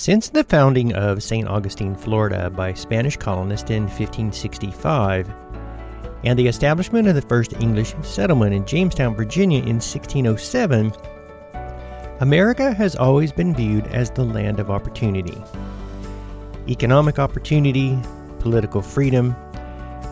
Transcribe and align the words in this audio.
Since 0.00 0.30
the 0.30 0.44
founding 0.44 0.94
of 0.94 1.22
St. 1.22 1.46
Augustine, 1.46 1.94
Florida 1.94 2.48
by 2.48 2.72
Spanish 2.72 3.18
colonists 3.18 3.68
in 3.68 3.82
1565, 3.82 5.30
and 6.24 6.38
the 6.38 6.46
establishment 6.46 7.06
of 7.06 7.16
the 7.16 7.20
first 7.20 7.52
English 7.60 7.94
settlement 8.00 8.54
in 8.54 8.64
Jamestown, 8.64 9.14
Virginia 9.14 9.58
in 9.58 9.76
1607, 9.76 10.94
America 12.20 12.72
has 12.72 12.96
always 12.96 13.30
been 13.30 13.54
viewed 13.54 13.86
as 13.88 14.10
the 14.10 14.24
land 14.24 14.58
of 14.58 14.70
opportunity. 14.70 15.36
Economic 16.66 17.18
opportunity, 17.18 17.98
political 18.38 18.80
freedom, 18.80 19.36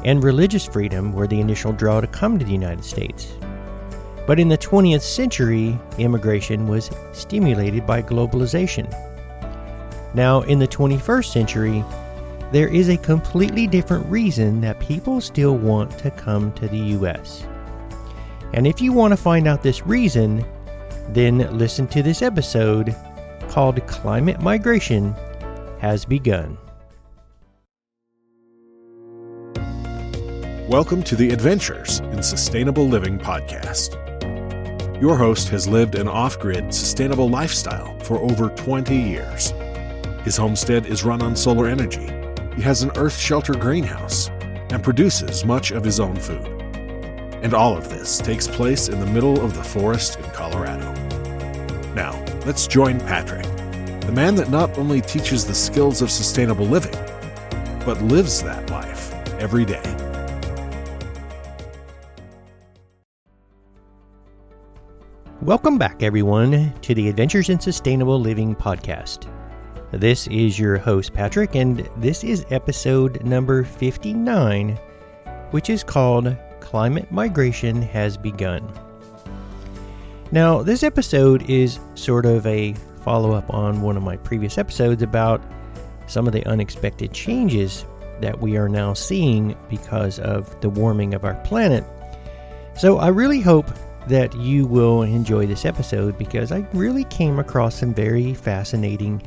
and 0.05 0.23
religious 0.23 0.67
freedom 0.67 1.15
were 1.15 1.27
the 1.27 1.41
initial 1.41 1.73
draw 1.73 2.03
to 2.03 2.07
come 2.07 2.39
to 2.39 2.45
the 2.45 2.53
United 2.53 2.85
States. 2.85 3.33
But 4.27 4.39
in 4.39 4.49
the 4.49 4.59
20th 4.59 5.01
century, 5.01 5.79
immigration 5.97 6.69
was 6.69 6.91
stimulated 7.15 7.87
by 7.87 8.03
globalization. 8.03 8.95
Now, 10.19 10.41
in 10.41 10.59
the 10.59 10.67
21st 10.67 11.27
century, 11.27 11.85
there 12.51 12.67
is 12.67 12.89
a 12.89 12.97
completely 12.97 13.69
different 13.69 14.05
reason 14.07 14.61
that 14.63 14.81
people 14.81 15.21
still 15.21 15.57
want 15.57 15.97
to 15.99 16.11
come 16.11 16.51
to 16.55 16.67
the 16.67 16.77
U.S. 16.77 17.47
And 18.53 18.67
if 18.67 18.81
you 18.81 18.93
want 18.93 19.13
to 19.13 19.17
find 19.17 19.47
out 19.47 19.63
this 19.63 19.87
reason, 19.87 20.45
then 21.11 21.57
listen 21.57 21.87
to 21.87 22.03
this 22.03 22.21
episode 22.21 22.97
called 23.49 23.87
Climate 23.87 24.41
Migration 24.41 25.15
Has 25.79 26.05
Begun. 26.05 26.59
Welcome 30.69 31.05
to 31.05 31.15
the 31.15 31.31
Adventures 31.31 32.01
in 32.01 32.25
Sustainable 32.25 32.89
Living 32.89 33.21
podcast. 33.21 33.95
Your 35.01 35.17
host 35.17 35.49
has 35.51 35.69
lived 35.69 35.95
an 35.95 36.09
off 36.09 36.41
grid, 36.41 36.75
sustainable 36.75 37.31
lifestyle 37.31 37.97
for 38.01 38.19
over 38.19 38.49
20 38.49 38.97
years. 38.97 39.53
His 40.29 40.37
homestead 40.37 40.85
is 40.85 41.05
run 41.05 41.23
on 41.23 41.35
solar 41.35 41.69
energy. 41.69 42.07
He 42.55 42.61
has 42.61 42.83
an 42.83 42.91
earth 42.97 43.17
shelter 43.17 43.55
greenhouse 43.55 44.29
and 44.69 44.85
produces 44.85 45.43
much 45.43 45.71
of 45.71 45.83
his 45.83 45.99
own 46.01 46.17
food. 46.17 46.47
And 47.43 47.55
all 47.55 47.75
of 47.75 47.89
this 47.89 48.19
takes 48.19 48.47
place 48.47 48.91
in 48.91 49.01
the 49.01 49.07
middle 49.07 49.43
of 49.43 49.55
the 49.55 49.65
forest 49.65 50.19
in 50.19 50.27
Colorado. 50.33 50.93
Now, 51.95 52.23
let's 52.45 52.67
join 52.67 53.01
Patrick, 53.01 53.47
the 54.03 54.13
man 54.13 54.35
that 54.35 54.51
not 54.51 54.77
only 54.77 55.01
teaches 55.01 55.47
the 55.47 55.55
skills 55.55 56.03
of 56.03 56.11
sustainable 56.11 56.67
living, 56.67 56.93
but 57.87 58.03
lives 58.03 58.43
that 58.43 58.69
life 58.69 59.15
every 59.41 59.65
day. 59.65 59.81
Welcome 65.41 65.79
back, 65.79 66.03
everyone, 66.03 66.75
to 66.83 66.95
the 66.95 67.09
Adventures 67.09 67.49
in 67.49 67.59
Sustainable 67.59 68.21
Living 68.21 68.55
podcast. 68.55 69.27
This 69.93 70.27
is 70.27 70.59
your 70.59 70.77
host, 70.77 71.15
Patrick, 71.15 71.55
and 71.55 71.89
this 71.97 72.23
is 72.23 72.45
episode 72.51 73.25
number 73.25 73.65
59, 73.65 74.79
which 75.51 75.71
is 75.71 75.83
called 75.83 76.37
Climate 76.61 77.11
Migration 77.11 77.81
Has 77.81 78.19
Begun. 78.19 78.71
Now, 80.31 80.63
this 80.63 80.83
episode 80.83 81.49
is 81.49 81.81
sort 81.95 82.27
of 82.27 82.47
a 82.47 82.75
follow 83.03 83.33
up 83.33 83.49
on 83.49 83.81
one 83.81 83.97
of 83.97 84.03
my 84.03 84.19
previous 84.19 84.59
episodes 84.59 85.03
about 85.03 85.43
some 86.07 86.27
of 86.27 86.35
the 86.35 86.47
unexpected 86.47 87.15
changes 87.15 87.87
that 88.21 88.43
we 88.43 88.59
are 88.59 88.69
now 88.69 88.93
seeing 88.93 89.57
because 89.71 90.19
of 90.19 90.61
the 90.61 90.69
warming 90.69 91.15
of 91.15 91.25
our 91.25 91.35
planet. 91.45 91.83
So, 92.77 92.99
I 92.99 93.09
really 93.09 93.41
hope 93.41 93.71
that 94.07 94.37
you 94.37 94.67
will 94.67 95.03
enjoy 95.03 95.47
this 95.47 95.65
episode 95.65 96.19
because 96.19 96.53
I 96.53 96.67
really 96.75 97.05
came 97.05 97.39
across 97.39 97.77
some 97.77 97.95
very 97.95 98.35
fascinating 98.35 99.23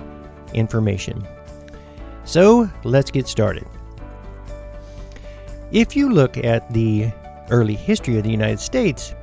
information. 0.54 1.26
So 2.24 2.70
let's 2.84 3.12
get 3.12 3.28
started. 3.28 3.68
If 5.72 5.96
you 5.96 6.10
look 6.10 6.38
at 6.38 6.72
the 6.74 7.12
early 7.50 7.76
history 7.76 8.17
of 8.17 8.23
the 8.23 8.32
United 8.32 8.60
States, 8.60 9.16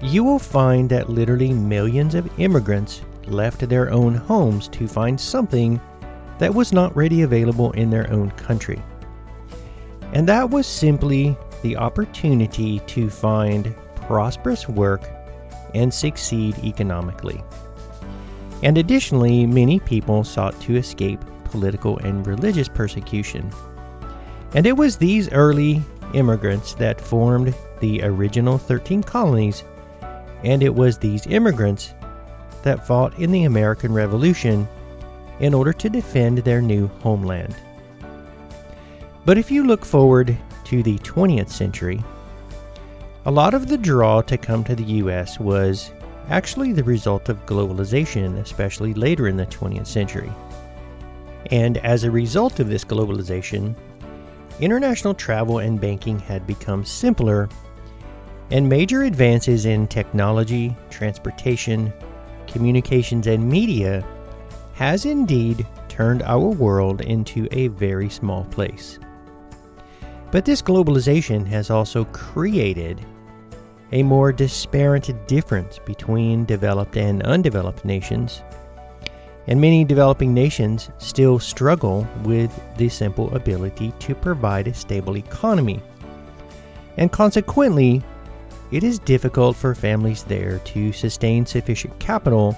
you 0.00 0.22
will 0.22 0.38
find 0.38 0.88
that 0.90 1.08
literally 1.08 1.52
millions 1.52 2.14
of 2.14 2.28
immigrants 2.38 3.02
left 3.26 3.68
their 3.68 3.90
own 3.90 4.14
homes 4.14 4.68
to 4.68 4.86
find 4.86 5.20
something 5.20 5.80
that 6.38 6.54
was 6.54 6.72
not 6.72 6.94
ready 6.96 7.22
available 7.22 7.72
in 7.72 7.90
their 7.90 8.10
own 8.12 8.30
country. 8.32 8.82
And 10.12 10.28
that 10.28 10.50
was 10.50 10.66
simply 10.66 11.36
the 11.62 11.76
opportunity 11.76 12.80
to 12.80 13.08
find 13.08 13.74
prosperous 13.96 14.68
work 14.68 15.08
and 15.74 15.92
succeed 15.92 16.56
economically. 16.58 17.42
And 18.62 18.78
additionally, 18.78 19.46
many 19.46 19.80
people 19.80 20.24
sought 20.24 20.58
to 20.62 20.76
escape 20.76 21.20
political 21.44 21.98
and 21.98 22.26
religious 22.26 22.68
persecution. 22.68 23.50
And 24.54 24.66
it 24.66 24.76
was 24.76 24.96
these 24.96 25.30
early 25.32 25.82
immigrants 26.14 26.74
that 26.74 27.00
formed 27.00 27.54
the 27.80 28.02
original 28.02 28.56
13 28.58 29.02
colonies, 29.02 29.64
and 30.42 30.62
it 30.62 30.74
was 30.74 30.98
these 30.98 31.26
immigrants 31.26 31.94
that 32.62 32.86
fought 32.86 33.18
in 33.18 33.30
the 33.30 33.44
American 33.44 33.92
Revolution 33.92 34.66
in 35.40 35.52
order 35.52 35.72
to 35.72 35.90
defend 35.90 36.38
their 36.38 36.62
new 36.62 36.86
homeland. 37.00 37.54
But 39.24 39.38
if 39.38 39.50
you 39.50 39.64
look 39.64 39.84
forward 39.84 40.36
to 40.64 40.82
the 40.82 40.98
20th 40.98 41.50
century, 41.50 42.02
a 43.26 43.30
lot 43.30 43.54
of 43.54 43.68
the 43.68 43.78
draw 43.78 44.20
to 44.22 44.36
come 44.36 44.64
to 44.64 44.74
the 44.74 44.84
US 44.84 45.40
was 45.40 45.90
actually 46.28 46.72
the 46.72 46.84
result 46.84 47.28
of 47.28 47.44
globalization, 47.46 48.38
especially 48.38 48.94
later 48.94 49.28
in 49.28 49.36
the 49.36 49.46
20th 49.46 49.86
century. 49.86 50.32
And 51.50 51.78
as 51.78 52.04
a 52.04 52.10
result 52.10 52.60
of 52.60 52.68
this 52.68 52.84
globalization, 52.84 53.74
international 54.60 55.14
travel 55.14 55.58
and 55.58 55.80
banking 55.80 56.18
had 56.18 56.46
become 56.46 56.84
simpler, 56.84 57.48
and 58.50 58.68
major 58.68 59.02
advances 59.02 59.66
in 59.66 59.86
technology, 59.86 60.76
transportation, 60.90 61.92
communications, 62.46 63.26
and 63.26 63.46
media 63.46 64.06
has 64.74 65.04
indeed 65.04 65.66
turned 65.88 66.22
our 66.22 66.48
world 66.48 67.00
into 67.02 67.48
a 67.52 67.68
very 67.68 68.08
small 68.08 68.44
place. 68.46 68.98
But 70.30 70.44
this 70.44 70.62
globalization 70.62 71.46
has 71.46 71.70
also 71.70 72.04
created 72.06 73.04
a 73.92 74.02
more 74.02 74.32
disparate 74.32 75.26
difference 75.26 75.78
between 75.84 76.44
developed 76.44 76.96
and 76.96 77.22
undeveloped 77.22 77.84
nations. 77.84 78.42
And 79.46 79.60
many 79.60 79.84
developing 79.84 80.32
nations 80.32 80.90
still 80.98 81.38
struggle 81.38 82.06
with 82.22 82.50
the 82.76 82.88
simple 82.88 83.34
ability 83.34 83.92
to 84.00 84.14
provide 84.14 84.68
a 84.68 84.74
stable 84.74 85.16
economy. 85.16 85.82
And 86.96 87.12
consequently, 87.12 88.02
it 88.70 88.82
is 88.82 88.98
difficult 88.98 89.56
for 89.56 89.74
families 89.74 90.24
there 90.24 90.58
to 90.60 90.92
sustain 90.92 91.44
sufficient 91.44 91.98
capital 91.98 92.56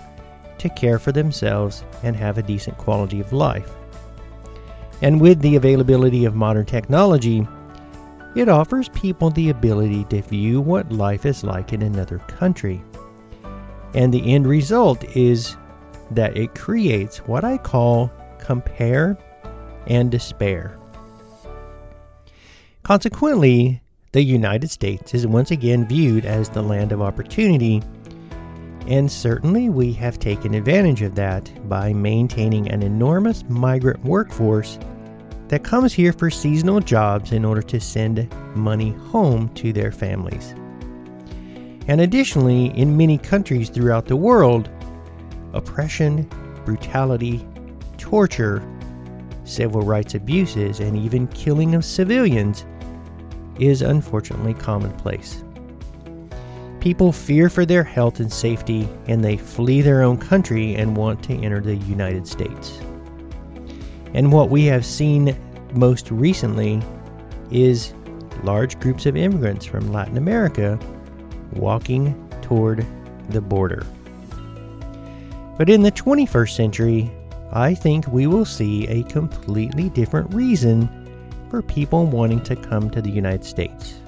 to 0.58 0.68
care 0.70 0.98
for 0.98 1.12
themselves 1.12 1.84
and 2.02 2.16
have 2.16 2.38
a 2.38 2.42
decent 2.42 2.78
quality 2.78 3.20
of 3.20 3.32
life. 3.32 3.70
And 5.02 5.20
with 5.20 5.40
the 5.40 5.56
availability 5.56 6.24
of 6.24 6.34
modern 6.34 6.64
technology, 6.64 7.46
it 8.36 8.50
offers 8.50 8.90
people 8.90 9.30
the 9.30 9.48
ability 9.48 10.04
to 10.04 10.20
view 10.20 10.60
what 10.60 10.92
life 10.92 11.24
is 11.24 11.42
like 11.42 11.72
in 11.72 11.80
another 11.80 12.18
country. 12.28 12.82
And 13.94 14.12
the 14.12 14.34
end 14.34 14.46
result 14.46 15.02
is 15.16 15.56
that 16.10 16.36
it 16.36 16.54
creates 16.54 17.18
what 17.18 17.44
I 17.44 17.56
call 17.56 18.12
compare 18.38 19.16
and 19.86 20.10
despair. 20.10 20.78
Consequently, 22.82 23.80
the 24.12 24.22
United 24.22 24.70
States 24.70 25.14
is 25.14 25.26
once 25.26 25.50
again 25.50 25.88
viewed 25.88 26.26
as 26.26 26.50
the 26.50 26.62
land 26.62 26.92
of 26.92 27.00
opportunity, 27.00 27.82
and 28.86 29.10
certainly 29.10 29.70
we 29.70 29.92
have 29.94 30.18
taken 30.18 30.54
advantage 30.54 31.00
of 31.00 31.14
that 31.14 31.68
by 31.68 31.92
maintaining 31.92 32.70
an 32.70 32.82
enormous 32.82 33.44
migrant 33.48 34.04
workforce 34.04 34.78
that 35.48 35.64
comes 35.64 35.92
here 35.92 36.12
for 36.12 36.30
seasonal 36.30 36.80
jobs 36.80 37.32
in 37.32 37.44
order 37.44 37.62
to 37.62 37.80
send 37.80 38.32
money 38.56 38.92
home 38.92 39.48
to 39.54 39.72
their 39.72 39.92
families. 39.92 40.54
And 41.88 42.00
additionally, 42.00 42.66
in 42.76 42.96
many 42.96 43.16
countries 43.18 43.68
throughout 43.68 44.06
the 44.06 44.16
world, 44.16 44.68
oppression, 45.52 46.28
brutality, 46.64 47.46
torture, 47.96 48.62
civil 49.44 49.82
rights 49.82 50.14
abuses, 50.14 50.80
and 50.80 50.96
even 50.96 51.28
killing 51.28 51.74
of 51.74 51.84
civilians 51.84 52.66
is 53.60 53.82
unfortunately 53.82 54.54
commonplace. 54.54 55.44
People 56.80 57.12
fear 57.12 57.48
for 57.48 57.64
their 57.64 57.84
health 57.84 58.20
and 58.20 58.32
safety, 58.32 58.88
and 59.06 59.24
they 59.24 59.36
flee 59.36 59.80
their 59.80 60.02
own 60.02 60.18
country 60.18 60.74
and 60.74 60.96
want 60.96 61.22
to 61.24 61.34
enter 61.34 61.60
the 61.60 61.76
United 61.76 62.26
States. 62.26 62.80
And 64.16 64.32
what 64.32 64.48
we 64.48 64.64
have 64.64 64.86
seen 64.86 65.36
most 65.74 66.10
recently 66.10 66.82
is 67.50 67.92
large 68.42 68.80
groups 68.80 69.04
of 69.04 69.14
immigrants 69.14 69.66
from 69.66 69.92
Latin 69.92 70.16
America 70.16 70.78
walking 71.52 72.14
toward 72.40 72.86
the 73.28 73.42
border. 73.42 73.84
But 75.58 75.68
in 75.68 75.82
the 75.82 75.92
21st 75.92 76.56
century, 76.56 77.10
I 77.52 77.74
think 77.74 78.06
we 78.08 78.26
will 78.26 78.46
see 78.46 78.86
a 78.88 79.02
completely 79.02 79.90
different 79.90 80.32
reason 80.32 80.88
for 81.50 81.60
people 81.60 82.06
wanting 82.06 82.42
to 82.44 82.56
come 82.56 82.88
to 82.90 83.02
the 83.02 83.10
United 83.10 83.44
States. 83.44 84.00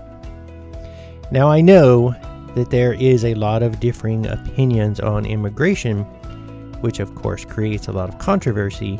Now, 1.30 1.50
I 1.50 1.60
know 1.60 2.14
that 2.54 2.70
there 2.70 2.94
is 2.94 3.26
a 3.26 3.34
lot 3.34 3.62
of 3.62 3.78
differing 3.78 4.26
opinions 4.26 5.00
on 5.00 5.26
immigration, 5.26 6.04
which 6.80 6.98
of 6.98 7.14
course 7.14 7.44
creates 7.44 7.88
a 7.88 7.92
lot 7.92 8.08
of 8.08 8.18
controversy. 8.18 8.98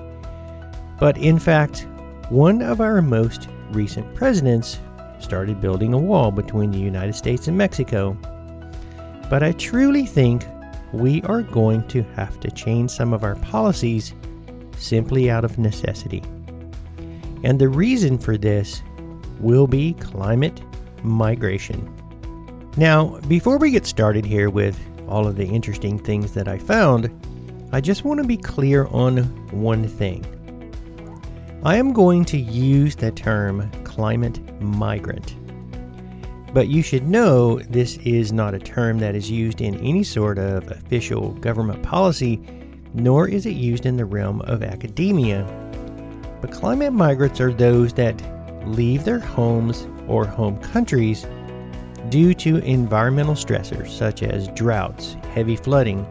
But 0.98 1.16
in 1.18 1.38
fact, 1.38 1.86
one 2.28 2.62
of 2.62 2.80
our 2.80 3.00
most 3.00 3.48
recent 3.70 4.14
presidents 4.14 4.80
started 5.20 5.60
building 5.60 5.92
a 5.92 5.98
wall 5.98 6.30
between 6.30 6.70
the 6.70 6.78
United 6.78 7.14
States 7.14 7.48
and 7.48 7.56
Mexico. 7.56 8.16
But 9.30 9.42
I 9.42 9.52
truly 9.52 10.06
think 10.06 10.44
we 10.92 11.22
are 11.22 11.42
going 11.42 11.86
to 11.88 12.02
have 12.14 12.40
to 12.40 12.50
change 12.50 12.90
some 12.90 13.12
of 13.12 13.24
our 13.24 13.36
policies 13.36 14.14
simply 14.76 15.30
out 15.30 15.44
of 15.44 15.58
necessity. 15.58 16.22
And 17.44 17.58
the 17.58 17.68
reason 17.68 18.18
for 18.18 18.36
this 18.36 18.82
will 19.40 19.66
be 19.66 19.94
climate 19.94 20.60
migration. 21.02 21.94
Now, 22.76 23.18
before 23.28 23.58
we 23.58 23.70
get 23.70 23.86
started 23.86 24.24
here 24.24 24.50
with 24.50 24.78
all 25.08 25.26
of 25.26 25.36
the 25.36 25.46
interesting 25.46 25.98
things 25.98 26.32
that 26.32 26.48
I 26.48 26.58
found, 26.58 27.10
I 27.72 27.80
just 27.80 28.04
want 28.04 28.20
to 28.20 28.26
be 28.26 28.36
clear 28.36 28.86
on 28.86 29.18
one 29.50 29.86
thing. 29.86 30.24
I 31.64 31.74
am 31.74 31.92
going 31.92 32.24
to 32.26 32.38
use 32.38 32.94
the 32.94 33.10
term 33.10 33.68
climate 33.82 34.38
migrant. 34.62 35.34
But 36.54 36.68
you 36.68 36.82
should 36.82 37.08
know 37.08 37.58
this 37.58 37.96
is 37.98 38.32
not 38.32 38.54
a 38.54 38.60
term 38.60 39.00
that 39.00 39.16
is 39.16 39.28
used 39.28 39.60
in 39.60 39.74
any 39.80 40.04
sort 40.04 40.38
of 40.38 40.70
official 40.70 41.32
government 41.32 41.82
policy, 41.82 42.40
nor 42.94 43.28
is 43.28 43.44
it 43.44 43.56
used 43.56 43.86
in 43.86 43.96
the 43.96 44.04
realm 44.04 44.40
of 44.42 44.62
academia. 44.62 45.44
But 46.40 46.52
climate 46.52 46.92
migrants 46.92 47.40
are 47.40 47.52
those 47.52 47.92
that 47.94 48.22
leave 48.64 49.02
their 49.02 49.18
homes 49.18 49.88
or 50.06 50.26
home 50.26 50.58
countries 50.58 51.26
due 52.08 52.34
to 52.34 52.58
environmental 52.58 53.34
stressors 53.34 53.88
such 53.88 54.22
as 54.22 54.46
droughts, 54.50 55.14
heavy 55.34 55.56
flooding, 55.56 56.06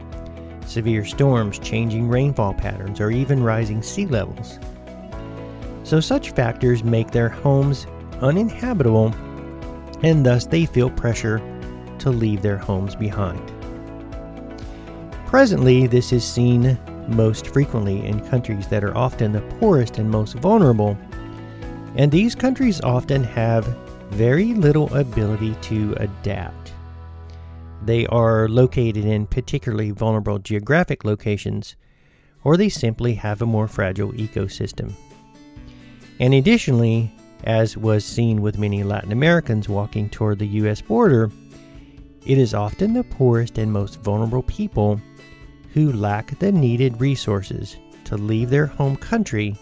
severe 0.65 1.05
storms, 1.05 1.57
changing 1.57 2.09
rainfall 2.09 2.53
patterns, 2.53 2.99
or 2.99 3.11
even 3.11 3.41
rising 3.41 3.81
sea 3.81 4.07
levels 4.07 4.59
so 5.87 6.01
such 6.01 6.31
factors 6.31 6.83
make 6.83 7.11
their 7.11 7.29
homes 7.29 7.87
uninhabitable 8.19 9.15
and 10.03 10.25
thus 10.25 10.45
they 10.45 10.65
feel 10.65 10.89
pressure 10.89 11.41
to 11.97 12.09
leave 12.09 12.41
their 12.41 12.57
homes 12.57 12.93
behind. 12.93 13.41
Presently, 15.27 15.87
this 15.87 16.11
is 16.11 16.25
seen 16.25 16.77
most 17.07 17.47
frequently 17.47 18.05
in 18.05 18.19
countries 18.27 18.67
that 18.67 18.83
are 18.83 18.95
often 18.97 19.31
the 19.31 19.41
poorest 19.59 19.97
and 19.97 20.11
most 20.11 20.33
vulnerable, 20.35 20.97
and 21.95 22.11
these 22.11 22.35
countries 22.35 22.81
often 22.81 23.23
have 23.23 23.65
very 24.09 24.53
little 24.53 24.93
ability 24.93 25.55
to 25.61 25.95
adapt. 25.99 26.73
They 27.85 28.05
are 28.07 28.49
located 28.49 29.05
in 29.05 29.25
particularly 29.25 29.91
vulnerable 29.91 30.39
geographic 30.39 31.05
locations, 31.05 31.77
or 32.43 32.57
they 32.57 32.69
simply 32.69 33.13
have 33.13 33.41
a 33.41 33.45
more 33.45 33.69
fragile 33.69 34.11
ecosystem. 34.13 34.93
And 36.19 36.33
additionally, 36.33 37.11
as 37.43 37.77
was 37.77 38.03
seen 38.03 38.41
with 38.41 38.57
many 38.57 38.83
Latin 38.83 39.11
Americans 39.11 39.69
walking 39.69 40.09
toward 40.09 40.39
the 40.39 40.47
U.S. 40.47 40.81
border, 40.81 41.31
it 42.25 42.37
is 42.37 42.53
often 42.53 42.93
the 42.93 43.03
poorest 43.03 43.57
and 43.57 43.71
most 43.71 44.01
vulnerable 44.01 44.43
people 44.43 44.99
who 45.73 45.93
lack 45.93 46.37
the 46.39 46.51
needed 46.51 46.99
resources 46.99 47.77
to 48.05 48.17
leave 48.17 48.49
their 48.49 48.65
home 48.65 48.95
country 48.95 49.55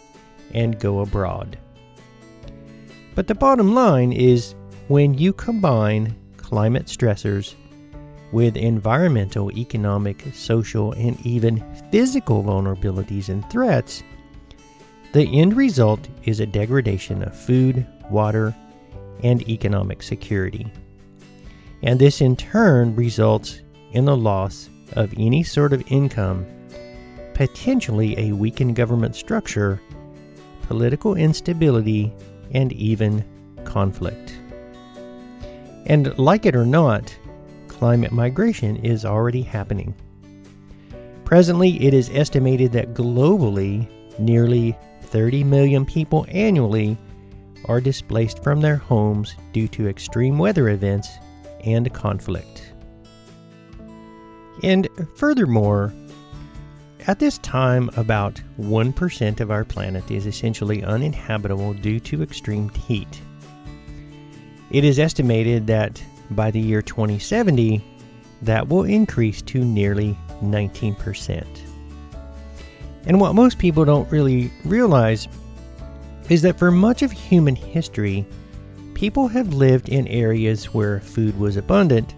and 0.54 0.80
go 0.80 1.00
abroad. 1.00 1.58
But 3.16 3.28
the 3.28 3.36
bottom 3.36 3.74
line 3.74 4.12
is 4.12 4.56
when 4.88 5.14
you 5.18 5.34
combine 5.34 6.16
climate 6.38 6.86
stressors 6.86 7.56
with 8.32 8.58
environmental, 8.58 9.52
economic, 9.58 10.24
social, 10.34 10.92
and 10.94 11.20
even 11.26 11.64
physical 11.92 12.44
vulnerabilities 12.44 13.30
and 13.30 13.50
threats, 13.50 14.04
the 15.16 15.40
end 15.40 15.56
result 15.56 16.10
is 16.26 16.42
a 16.42 16.46
degradation 16.46 17.24
of 17.24 17.34
food, 17.34 17.88
water, 18.10 18.54
and 19.24 19.48
economic 19.48 20.04
security. 20.04 20.70
And 21.84 21.98
this 21.98 22.20
in 22.20 22.36
turn 22.36 22.94
results 22.98 23.62
in 23.94 24.04
the 24.04 24.18
loss 24.18 24.70
of 24.92 25.14
any 25.16 25.42
sort 25.42 25.72
of 25.72 25.90
income, 25.90 26.46
potentially 27.34 28.20
a 28.20 28.34
weakened 28.34 28.76
government 28.76 29.16
structure, 29.16 29.82
political 30.64 31.16
instability, 31.16 32.14
and 32.52 32.74
even 32.74 33.24
conflict. 33.64 34.38
And 35.86 36.20
like 36.20 36.46
it 36.46 36.58
or 36.58 36.66
not, 36.66 37.18
climate 37.70 38.12
migration 38.12 38.76
is 38.84 39.06
already 39.06 39.44
happening. 39.44 39.96
Presently, 41.24 41.82
it 41.82 41.94
is 41.94 42.10
estimated 42.10 42.74
that 42.74 42.94
globally, 42.94 43.90
nearly 44.20 44.78
30 45.16 45.46
million 45.46 45.86
people 45.86 46.26
annually 46.28 46.98
are 47.70 47.80
displaced 47.80 48.44
from 48.44 48.60
their 48.60 48.76
homes 48.76 49.34
due 49.54 49.66
to 49.66 49.88
extreme 49.88 50.38
weather 50.38 50.68
events 50.68 51.08
and 51.64 51.94
conflict. 51.94 52.74
And 54.62 54.90
furthermore, 55.16 55.94
at 57.08 57.20
this 57.20 57.38
time, 57.38 57.90
about 57.96 58.42
1% 58.60 59.40
of 59.40 59.52
our 59.52 59.64
planet 59.64 60.12
is 60.12 60.26
essentially 60.26 60.84
uninhabitable 60.84 61.76
due 61.76 62.02
to 62.02 62.22
extreme 62.22 62.68
heat. 62.68 63.22
It 64.70 64.84
is 64.84 65.00
estimated 65.00 65.66
that 65.68 66.04
by 66.32 66.52
the 66.52 66.60
year 66.60 66.82
2070, 66.82 67.82
that 68.42 68.68
will 68.68 68.84
increase 68.84 69.42
to 69.44 69.64
nearly 69.64 70.18
19%. 70.44 71.75
And 73.06 73.20
what 73.20 73.36
most 73.36 73.60
people 73.60 73.86
don't 73.86 74.12
really 74.12 74.52
realize 74.64 75.28
is 76.30 76.42
that 76.42 76.58
for 76.58 76.72
much 76.72 77.02
of 77.02 77.12
human 77.12 77.56
history, 77.56 78.26
people 78.94 79.28
have 79.28 79.54
lived 79.54 79.90
in 79.90 80.08
areas 80.08 80.74
where 80.74 81.00
food 81.02 81.40
was 81.40 81.58
abundant 81.58 82.16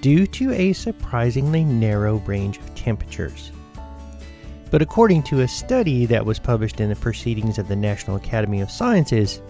due 0.00 0.26
to 0.26 0.52
a 0.52 0.72
surprisingly 0.72 1.62
narrow 1.64 2.16
range 2.26 2.58
of 2.58 2.74
temperatures. 2.74 3.52
But 4.72 4.82
according 4.82 5.22
to 5.24 5.42
a 5.42 5.48
study 5.48 6.06
that 6.06 6.26
was 6.26 6.38
published 6.38 6.80
in 6.80 6.88
the 6.88 6.96
Proceedings 6.96 7.58
of 7.58 7.68
the 7.68 7.76
National 7.76 8.16
Academy 8.16 8.60
of 8.60 8.70
Sciences, 8.70 9.40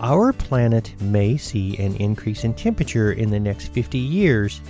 our 0.00 0.32
planet 0.32 0.92
may 1.00 1.36
see 1.36 1.76
an 1.78 1.96
increase 1.96 2.44
in 2.44 2.52
temperature 2.54 3.12
in 3.12 3.30
the 3.30 3.40
next 3.40 3.68
50 3.68 3.96
years 3.96 4.60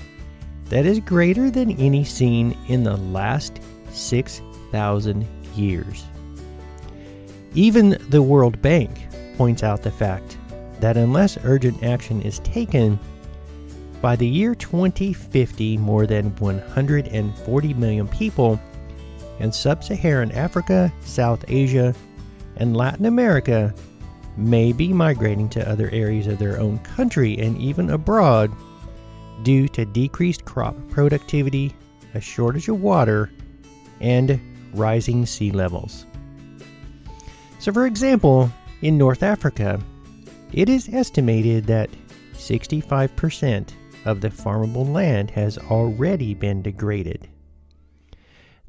that 0.67 0.87
is 0.87 1.01
greater 1.01 1.51
than 1.51 1.73
any 1.73 2.05
seen 2.05 2.57
in 2.69 2.85
the 2.85 2.97
last 2.97 3.61
six 3.91 4.43
thousand 4.71 5.27
years. 5.55 6.05
Even 7.55 7.99
the 8.11 8.23
World 8.23 8.61
Bank 8.63 9.07
points 9.37 9.63
out 9.63 9.83
the 9.83 9.91
fact 9.91 10.37
that 10.81 10.97
unless 10.97 11.39
urgent 11.45 11.83
action 11.83 12.23
is 12.23 12.39
taken, 12.41 12.99
by 14.01 14.15
the 14.15 14.27
year 14.27 14.55
2050, 14.55 15.77
more 15.79 16.07
than 16.07 16.35
140 16.37 17.75
million 17.75 18.07
people 18.09 18.61
in 19.41 19.51
sub 19.51 19.83
Saharan 19.83 20.31
Africa, 20.33 20.93
South 21.01 21.45
Asia, 21.49 21.95
and 22.57 22.77
Latin 22.77 23.07
America 23.07 23.75
may 24.37 24.73
be 24.73 24.93
migrating 24.93 25.49
to 25.49 25.69
other 25.69 25.91
areas 25.91 26.29
of 26.29 26.39
their 26.39 26.61
own 26.61 26.79
country 26.81 27.39
and 27.39 27.59
even 27.59 27.91
abroad 27.91 28.53
due 29.43 29.69
to 29.69 29.85
decreased 29.85 30.45
crop 30.45 30.77
productivity, 30.91 31.75
a 32.15 32.21
shortage 32.21 32.69
of 32.69 32.81
water, 32.81 33.31
and 34.01 34.41
rising 34.75 35.27
sea 35.27 35.51
levels. 35.51 36.07
So, 37.59 37.73
for 37.73 37.87
example, 37.87 38.51
in 38.83 38.97
North 38.97 39.23
Africa, 39.23 39.81
it 40.53 40.69
is 40.69 40.89
estimated 40.89 41.67
that 41.67 41.91
65% 42.35 43.71
of 44.05 44.21
the 44.21 44.31
farmable 44.31 44.91
land 44.91 45.31
has 45.33 45.59
already 45.59 46.35
been 46.35 46.63
degraded. 46.63 47.29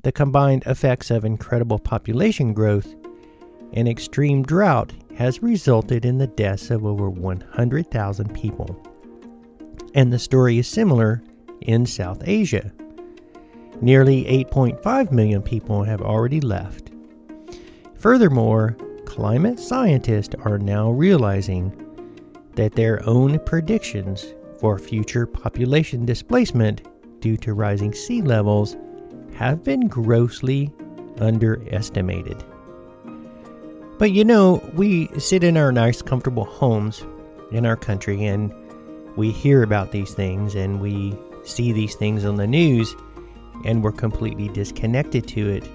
The 0.04 0.12
combined 0.12 0.64
effects 0.66 1.12
of 1.12 1.26
incredible 1.26 1.80
population 1.80 2.54
growth 2.54 2.96
and 3.74 3.88
extreme 3.88 4.44
drought 4.44 4.94
has 5.16 5.44
resulted 5.44 6.06
in 6.06 6.18
the 6.18 6.28
deaths 6.28 6.72
of 6.72 6.86
over 6.86 7.10
100,000 7.10 8.34
people. 8.34 8.82
And 9.94 10.12
the 10.12 10.20
story 10.20 10.58
is 10.58 10.68
similar 10.68 11.22
in 11.62 11.86
South 11.86 12.24
Asia. 12.26 12.72
Nearly 13.82 14.26
8.5 14.26 15.12
million 15.12 15.42
people 15.42 15.84
have 15.84 16.02
already 16.02 16.42
left. 16.42 16.92
Furthermore, 17.96 18.76
climate 19.06 19.60
scientists 19.60 20.36
are 20.44 20.58
now 20.58 20.92
realizing 20.92 21.74
that 22.56 22.74
their 22.74 23.02
own 23.08 23.40
predictions 23.40 24.34
for 24.60 24.78
future 24.78 25.26
population 25.26 26.06
displacement 26.06 26.82
due 27.22 27.38
to 27.38 27.54
rising 27.54 27.94
sea 27.94 28.22
levels 28.22 28.76
have 29.34 29.64
been 29.64 29.88
grossly 29.88 30.72
underestimated. 31.20 32.44
But 33.98 34.12
you 34.12 34.26
know, 34.26 34.62
we 34.74 35.08
sit 35.20 35.44
in 35.44 35.58
our 35.58 35.72
nice, 35.72 36.02
comfortable 36.02 36.46
homes 36.46 37.06
in 37.52 37.66
our 37.66 37.76
country 37.78 38.26
and 38.26 38.54
we 39.16 39.32
hear 39.32 39.64
about 39.64 39.92
these 39.92 40.14
things 40.14 40.56
and 40.56 40.82
we 40.82 41.18
see 41.44 41.72
these 41.72 41.96
things 41.96 42.26
on 42.26 42.36
the 42.36 42.48
news 42.48 42.96
and 43.66 43.84
we're 43.84 43.92
completely 43.92 44.48
disconnected 44.50 45.28
to 45.28 45.50
it 45.50 45.68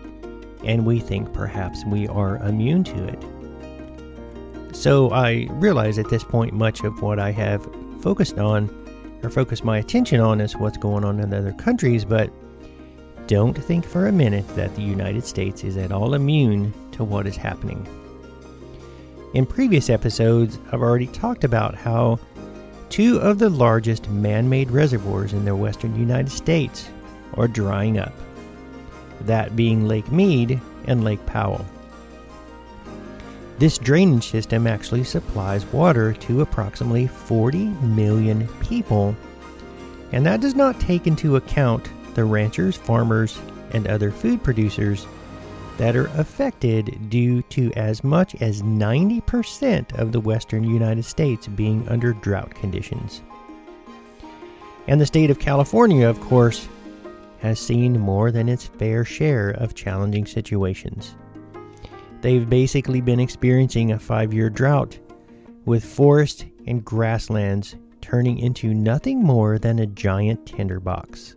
and 0.65 0.87
we 0.87 0.99
think 0.99 1.33
perhaps 1.33 1.85
we 1.87 2.09
are 2.09 2.39
immune 2.39 2.85
to 2.85 3.05
it. 3.05 4.75
So 4.75 5.11
I 5.11 5.47
realize 5.53 5.99
at 5.99 6.09
this 6.09 6.25
point 6.25 6.53
much 6.53 6.83
of 6.83 7.01
what 7.03 7.19
I 7.19 7.31
have 7.33 7.67
focused 8.01 8.39
on 8.39 8.69
or 9.23 9.31
focused 9.31 9.65
my 9.65 9.79
attention 9.79 10.21
on 10.21 10.41
is 10.41 10.57
what's 10.57 10.77
going 10.77 11.05
on 11.05 11.21
in 11.21 11.33
other 11.33 11.53
countries, 11.53 12.05
but 12.05 12.31
don't 13.27 13.57
think 13.57 13.87
for 13.87 14.07
a 14.07 14.13
minute 14.13 14.47
that 14.57 14.75
the 14.75 14.83
United 14.83 15.25
States 15.25 15.65
is 15.65 15.77
at 15.77 15.93
all 15.93 16.15
immune 16.15 16.75
to 16.93 17.05
what 17.05 17.27
is 17.27 17.37
happening. 17.37 17.87
In 19.33 19.47
previous 19.47 19.89
episodes, 19.89 20.59
I've 20.71 20.83
already 20.83 21.07
talked 21.09 21.45
about 21.45 21.75
how 21.75 22.19
two 22.91 23.19
of 23.21 23.39
the 23.39 23.51
largest 23.51 24.09
man 24.11 24.49
made 24.49 24.71
reservoirs 24.71 25.33
in 25.33 25.45
the 25.45 25.57
western 25.57 25.99
United 25.99 26.31
States 26.31 26.89
are 27.35 27.49
drying 27.49 27.99
up, 27.99 28.13
that 29.23 29.57
being 29.57 29.87
Lake 29.87 30.11
Mead 30.13 30.61
and 30.87 31.05
Lake 31.05 31.25
Powell. 31.27 31.65
This 33.59 33.79
drainage 33.79 34.31
system 34.31 34.67
actually 34.67 35.05
supplies 35.05 35.65
water 35.67 36.13
to 36.13 36.41
approximately 36.41 37.07
40 37.07 37.67
million 37.83 38.49
people, 38.61 39.17
and 40.13 40.27
that 40.27 40.41
does 40.41 40.55
not 40.55 40.81
take 40.81 41.07
into 41.07 41.37
account 41.37 41.89
the 42.15 42.25
ranchers, 42.25 42.77
farmers, 42.77 43.39
and 43.73 43.87
other 43.87 44.11
food 44.11 44.43
producers 44.43 45.07
that 45.79 45.97
are 45.97 46.07
affected 46.19 47.11
due 47.11 47.43
to 47.43 47.73
as 47.73 48.05
much 48.05 48.35
as 48.37 48.63
90% 48.63 49.99
of 49.99 50.13
the 50.13 50.21
western 50.21 50.65
United 50.65 51.05
States 51.05 51.49
being 51.49 51.89
under 51.89 52.13
drought 52.13 52.55
conditions. 52.55 53.23
And 54.87 55.01
the 55.01 55.07
state 55.07 55.31
of 55.31 55.39
California, 55.39 56.09
of 56.09 56.21
course, 56.21 56.69
has 57.45 57.61
seen 57.61 58.01
more 58.01 58.33
than 58.33 58.49
its 58.49 58.65
fair 58.65 59.05
share 59.05 59.51
of 59.51 59.75
challenging 59.75 60.25
situations. 60.25 61.15
They've 62.23 62.49
basically 62.49 63.03
been 63.03 63.21
experiencing 63.21 63.93
a 63.93 63.99
five 63.99 64.33
year 64.33 64.49
drought, 64.49 64.99
with 65.67 65.85
forest 65.85 66.47
and 66.67 66.83
grasslands 66.83 67.77
turning 68.01 68.39
into 68.39 68.73
nothing 68.73 69.23
more 69.23 69.59
than 69.59 69.79
a 69.79 69.87
giant 69.87 70.47
tinderbox. 70.47 71.37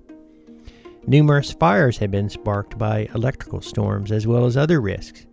Numerous 1.07 1.51
fires 1.51 1.97
have 1.97 2.11
been 2.11 2.29
sparked 2.29 2.77
by 2.77 3.09
electrical 3.13 3.59
storms 3.59 4.09
as 4.13 4.25
well 4.25 4.45
as 4.45 4.55
other 4.55 4.79
risks. 4.79 5.25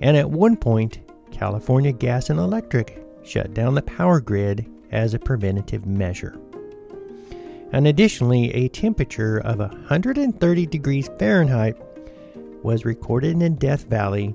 And 0.00 0.16
at 0.16 0.28
one 0.28 0.56
point, 0.56 0.98
California 1.30 1.92
Gas 1.92 2.30
and 2.30 2.40
Electric 2.40 3.00
shut 3.22 3.54
down 3.54 3.76
the 3.76 3.82
power 3.82 4.20
grid 4.20 4.68
as 4.90 5.14
a 5.14 5.20
preventative 5.20 5.86
measure. 5.86 6.36
And 7.74 7.86
additionally, 7.88 8.54
a 8.54 8.68
temperature 8.68 9.38
of 9.38 9.58
130 9.58 10.66
degrees 10.66 11.10
Fahrenheit 11.18 11.76
was 12.62 12.84
recorded 12.84 13.42
in 13.42 13.56
Death 13.56 13.88
Valley 13.88 14.32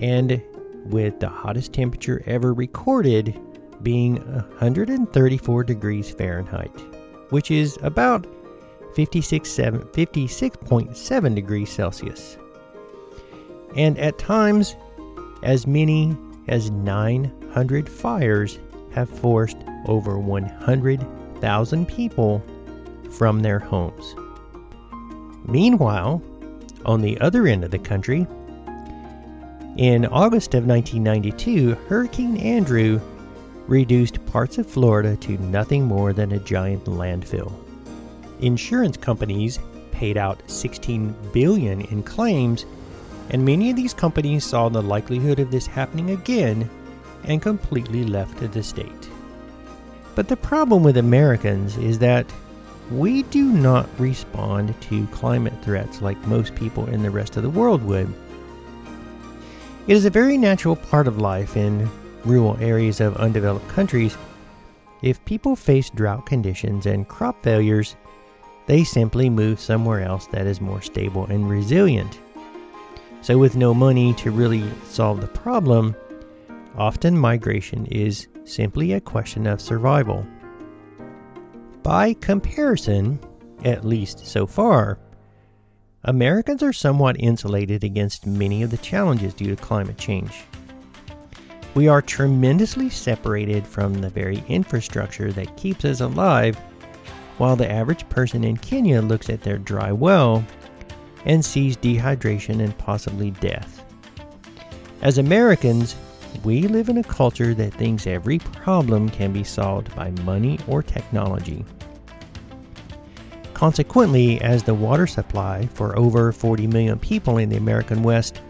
and 0.00 0.40
with 0.84 1.18
the 1.18 1.28
hottest 1.28 1.72
temperature 1.72 2.22
ever 2.26 2.54
recorded 2.54 3.36
being 3.82 4.18
134 4.34 5.64
degrees 5.64 6.12
Fahrenheit, 6.12 6.70
which 7.30 7.50
is 7.50 7.76
about 7.82 8.24
56.7 8.94 11.34
degrees 11.34 11.72
Celsius. 11.72 12.38
And 13.74 13.98
at 13.98 14.16
times, 14.20 14.76
as 15.42 15.66
many 15.66 16.16
as 16.46 16.70
900 16.70 17.88
fires 17.88 18.60
have 18.92 19.10
forced 19.10 19.56
over 19.86 20.20
100,000 21.40 21.86
people 21.86 22.42
from 23.10 23.40
their 23.40 23.58
homes. 23.58 24.14
Meanwhile, 25.46 26.22
on 26.84 27.00
the 27.00 27.18
other 27.20 27.46
end 27.46 27.64
of 27.64 27.70
the 27.70 27.78
country, 27.78 28.26
in 29.76 30.06
August 30.06 30.54
of 30.54 30.66
1992, 30.66 31.74
Hurricane 31.88 32.36
Andrew 32.38 33.00
reduced 33.68 34.24
parts 34.26 34.58
of 34.58 34.66
Florida 34.66 35.14
to 35.16 35.38
nothing 35.38 35.84
more 35.84 36.12
than 36.12 36.32
a 36.32 36.40
giant 36.40 36.84
landfill. 36.86 37.52
Insurance 38.40 38.96
companies 38.96 39.60
paid 39.92 40.16
out 40.16 40.42
16 40.46 41.14
billion 41.32 41.82
in 41.82 42.02
claims, 42.02 42.66
and 43.30 43.44
many 43.44 43.70
of 43.70 43.76
these 43.76 43.94
companies 43.94 44.44
saw 44.44 44.68
the 44.68 44.82
likelihood 44.82 45.38
of 45.38 45.50
this 45.50 45.66
happening 45.66 46.10
again 46.10 46.68
and 47.24 47.42
completely 47.42 48.04
left 48.04 48.38
the 48.52 48.62
state. 48.62 49.08
But 50.18 50.26
the 50.26 50.36
problem 50.36 50.82
with 50.82 50.96
Americans 50.96 51.76
is 51.76 52.00
that 52.00 52.26
we 52.90 53.22
do 53.22 53.52
not 53.52 53.88
respond 54.00 54.74
to 54.80 55.06
climate 55.12 55.54
threats 55.62 56.02
like 56.02 56.18
most 56.26 56.56
people 56.56 56.86
in 56.86 57.04
the 57.04 57.10
rest 57.12 57.36
of 57.36 57.44
the 57.44 57.48
world 57.48 57.84
would. 57.84 58.12
It 59.86 59.96
is 59.96 60.06
a 60.06 60.10
very 60.10 60.36
natural 60.36 60.74
part 60.74 61.06
of 61.06 61.20
life 61.20 61.56
in 61.56 61.88
rural 62.24 62.56
areas 62.60 63.00
of 63.00 63.16
undeveloped 63.18 63.68
countries. 63.68 64.18
If 65.02 65.24
people 65.24 65.54
face 65.54 65.88
drought 65.88 66.26
conditions 66.26 66.84
and 66.84 67.06
crop 67.06 67.40
failures, 67.44 67.94
they 68.66 68.82
simply 68.82 69.30
move 69.30 69.60
somewhere 69.60 70.02
else 70.02 70.26
that 70.32 70.48
is 70.48 70.60
more 70.60 70.82
stable 70.82 71.26
and 71.26 71.48
resilient. 71.48 72.18
So, 73.22 73.38
with 73.38 73.54
no 73.54 73.72
money 73.72 74.14
to 74.14 74.32
really 74.32 74.64
solve 74.82 75.20
the 75.20 75.28
problem, 75.28 75.94
often 76.76 77.16
migration 77.16 77.86
is 77.86 78.26
simply 78.48 78.92
a 78.92 79.00
question 79.00 79.46
of 79.46 79.60
survival. 79.60 80.26
By 81.82 82.14
comparison, 82.14 83.20
at 83.64 83.84
least 83.84 84.26
so 84.26 84.46
far, 84.46 84.98
Americans 86.04 86.62
are 86.62 86.72
somewhat 86.72 87.16
insulated 87.18 87.84
against 87.84 88.26
many 88.26 88.62
of 88.62 88.70
the 88.70 88.76
challenges 88.78 89.34
due 89.34 89.54
to 89.54 89.62
climate 89.62 89.98
change. 89.98 90.44
We 91.74 91.88
are 91.88 92.02
tremendously 92.02 92.90
separated 92.90 93.66
from 93.66 93.94
the 93.94 94.08
very 94.08 94.42
infrastructure 94.48 95.32
that 95.32 95.56
keeps 95.56 95.84
us 95.84 96.00
alive, 96.00 96.56
while 97.36 97.56
the 97.56 97.70
average 97.70 98.08
person 98.08 98.42
in 98.42 98.56
Kenya 98.56 99.00
looks 99.00 99.28
at 99.30 99.42
their 99.42 99.58
dry 99.58 99.92
well 99.92 100.44
and 101.24 101.44
sees 101.44 101.76
dehydration 101.76 102.62
and 102.62 102.76
possibly 102.78 103.30
death. 103.32 103.84
As 105.02 105.18
Americans, 105.18 105.94
we 106.44 106.62
live 106.62 106.88
in 106.88 106.98
a 106.98 107.04
culture 107.04 107.54
that 107.54 107.74
thinks 107.74 108.06
every 108.06 108.38
problem 108.38 109.08
can 109.08 109.32
be 109.32 109.44
solved 109.44 109.94
by 109.94 110.10
money 110.22 110.58
or 110.66 110.82
technology. 110.82 111.64
Consequently, 113.54 114.40
as 114.40 114.62
the 114.62 114.74
water 114.74 115.06
supply 115.06 115.66
for 115.74 115.98
over 115.98 116.30
40 116.30 116.66
million 116.68 116.98
people 116.98 117.38
in 117.38 117.48
the 117.48 117.56
American 117.56 118.02
West 118.02 118.40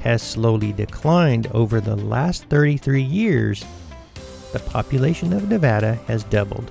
has 0.00 0.22
slowly 0.22 0.72
declined 0.72 1.46
over 1.48 1.80
the 1.80 1.96
last 1.96 2.44
33 2.44 3.02
years, 3.02 3.64
the 4.52 4.58
population 4.60 5.32
of 5.34 5.50
Nevada 5.50 5.94
has 6.06 6.24
doubled, 6.24 6.70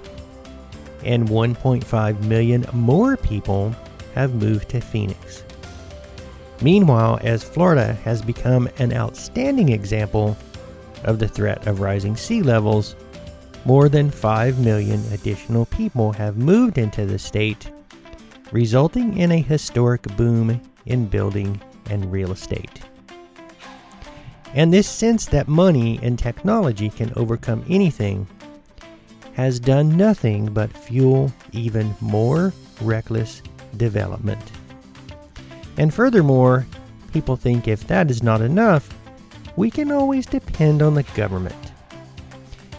and 1.04 1.28
1.5 1.28 2.24
million 2.24 2.66
more 2.74 3.16
people 3.16 3.76
have 4.16 4.34
moved 4.34 4.70
to 4.70 4.82
Phoenix. 4.82 5.44
Meanwhile, 6.62 7.20
as 7.22 7.44
Florida 7.44 7.94
has 8.04 8.24
become 8.24 8.68
an 8.80 8.92
outstanding 8.92 9.70
example 9.70 10.36
of 11.04 11.20
the 11.20 11.27
threat 11.27 11.68
of 11.68 11.80
rising 11.80 12.16
sea 12.16 12.42
levels, 12.42 12.96
more 13.66 13.89
than 13.89 14.10
5 14.10 14.60
million 14.60 15.04
additional 15.12 15.66
people 15.66 16.12
have 16.13 16.38
moved 16.38 16.77
into 16.77 17.06
the 17.06 17.20
state, 17.20 17.70
resulting 18.51 19.18
in 19.18 19.32
a 19.32 19.42
historic 19.42 20.04
boom 20.16 20.62
in 20.86 21.08
building 21.08 21.60
and 21.89 22.12
real 22.12 22.32
estate. 22.32 22.82
And 24.54 24.74
this 24.74 24.88
sense 24.88 25.25
that 25.27 25.48
money 25.48 26.00
and 26.01 26.18
technology 26.18 26.89
can 26.89 27.12
overcome 27.16 27.63
anything 27.70 28.27
has 29.34 29.60
done 29.60 29.96
nothing 29.96 30.51
but 30.51 30.75
fuel 30.75 31.32
even 31.51 31.94
more 32.01 32.51
reckless 32.82 33.44
development. 33.75 34.42
And 35.77 35.94
furthermore, 35.94 36.66
people 37.13 37.36
think 37.36 37.68
if 37.68 37.86
that 37.86 38.10
is 38.10 38.24
not 38.24 38.42
enough, 38.42 38.89
we 39.58 39.72
can 39.72 39.92
always 39.92 40.26
depend 40.26 40.82
on 40.82 40.94
the 40.94 41.04
government. 41.04 41.74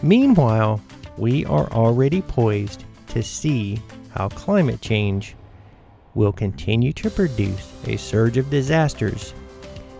Meanwhile, 0.01 0.81
we 1.17 1.45
are 1.45 1.69
already 1.71 2.21
poised 2.21 2.85
to 3.09 3.21
see 3.21 3.81
how 4.11 4.29
climate 4.29 4.81
change 4.81 5.35
will 6.15 6.31
continue 6.31 6.93
to 6.93 7.09
produce 7.09 7.71
a 7.85 7.97
surge 7.97 8.37
of 8.37 8.49
disasters 8.49 9.33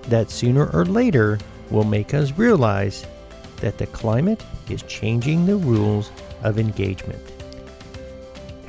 that 0.03 0.31
sooner 0.31 0.67
or 0.71 0.85
later 0.85 1.37
will 1.69 1.83
make 1.83 2.13
us 2.13 2.31
realize 2.37 3.05
that 3.57 3.77
the 3.77 3.87
climate 3.87 4.43
is 4.69 4.81
changing 4.83 5.45
the 5.45 5.57
rules 5.57 6.11
of 6.43 6.57
engagement. 6.57 7.21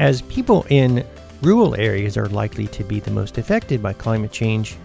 As 0.00 0.22
people 0.22 0.66
in 0.68 1.06
rural 1.42 1.76
areas 1.76 2.16
are 2.16 2.28
likely 2.28 2.66
to 2.68 2.82
be 2.82 2.98
the 2.98 3.10
most 3.12 3.38
affected 3.38 3.80
by 3.80 3.92
climate 3.92 4.32
change, 4.32 4.76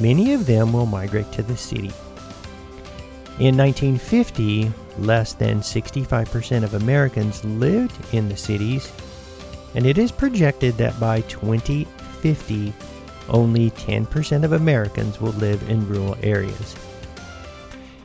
many 0.00 0.32
of 0.32 0.46
them 0.46 0.72
will 0.72 0.86
migrate 0.86 1.30
to 1.32 1.42
the 1.42 1.56
city. 1.56 1.92
In 3.38 3.54
1950, 3.54 4.72
less 4.98 5.34
than 5.34 5.60
65% 5.60 6.64
of 6.64 6.72
Americans 6.72 7.44
lived 7.44 7.94
in 8.14 8.30
the 8.30 8.36
cities, 8.36 8.90
and 9.74 9.84
it 9.84 9.98
is 9.98 10.10
projected 10.10 10.74
that 10.78 10.98
by 10.98 11.20
2050, 11.22 12.72
only 13.28 13.70
10% 13.72 14.44
of 14.44 14.52
Americans 14.52 15.20
will 15.20 15.32
live 15.32 15.68
in 15.68 15.86
rural 15.86 16.16
areas. 16.22 16.74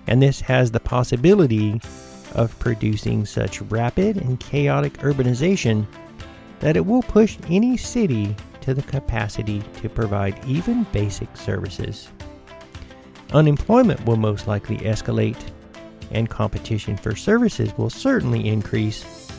And 0.08 0.22
this 0.22 0.42
has 0.42 0.70
the 0.70 0.82
possibility 0.82 1.80
of 2.36 2.58
producing 2.60 3.26
such 3.26 3.62
rapid 3.62 4.18
and 4.18 4.38
chaotic 4.38 4.98
urbanization 4.98 5.88
that 6.60 6.76
it 6.76 6.86
will 6.86 7.04
push 7.04 7.38
any 7.48 7.78
city 7.78 8.36
to 8.60 8.74
the 8.74 8.84
capacity 8.84 9.64
to 9.82 9.88
provide 9.88 10.44
even 10.46 10.84
basic 10.92 11.38
services. 11.38 12.10
Unemployment 13.34 14.06
will 14.06 14.18
most 14.18 14.48
likely 14.48 14.78
escalate, 14.80 15.42
and 16.12 16.30
competition 16.30 16.98
for 16.98 17.16
services 17.16 17.72
will 17.78 17.90
certainly 17.90 18.48
increase, 18.48 19.30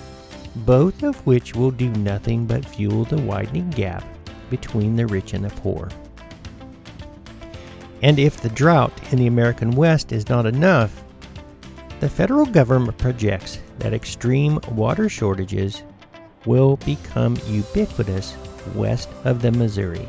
both 0.56 1.02
of 1.02 1.16
which 1.26 1.54
will 1.54 1.70
do 1.70 1.90
nothing 1.90 2.46
but 2.46 2.64
fuel 2.64 3.04
the 3.04 3.18
widening 3.18 3.68
gap 3.70 4.04
between 4.49 4.96
the 4.96 5.06
rich 5.06 5.34
and 5.34 5.44
the 5.44 5.50
poor. 5.61 5.90
And 8.02 8.18
if 8.18 8.40
the 8.40 8.49
drought 8.49 8.92
in 9.12 9.18
the 9.18 9.26
American 9.26 9.72
West 9.72 10.11
is 10.11 10.28
not 10.28 10.46
enough, 10.46 11.04
the 12.00 12.08
federal 12.08 12.46
government 12.46 12.99
projects 12.99 13.58
that 13.78 13.92
extreme 13.92 14.58
water 14.70 15.08
shortages 15.08 15.82
will 16.46 16.76
become 16.78 17.37
ubiquitous 17.46 18.37
west 18.75 19.08
of 19.25 19.42
the 19.42 19.52
Missouri. 19.52 20.06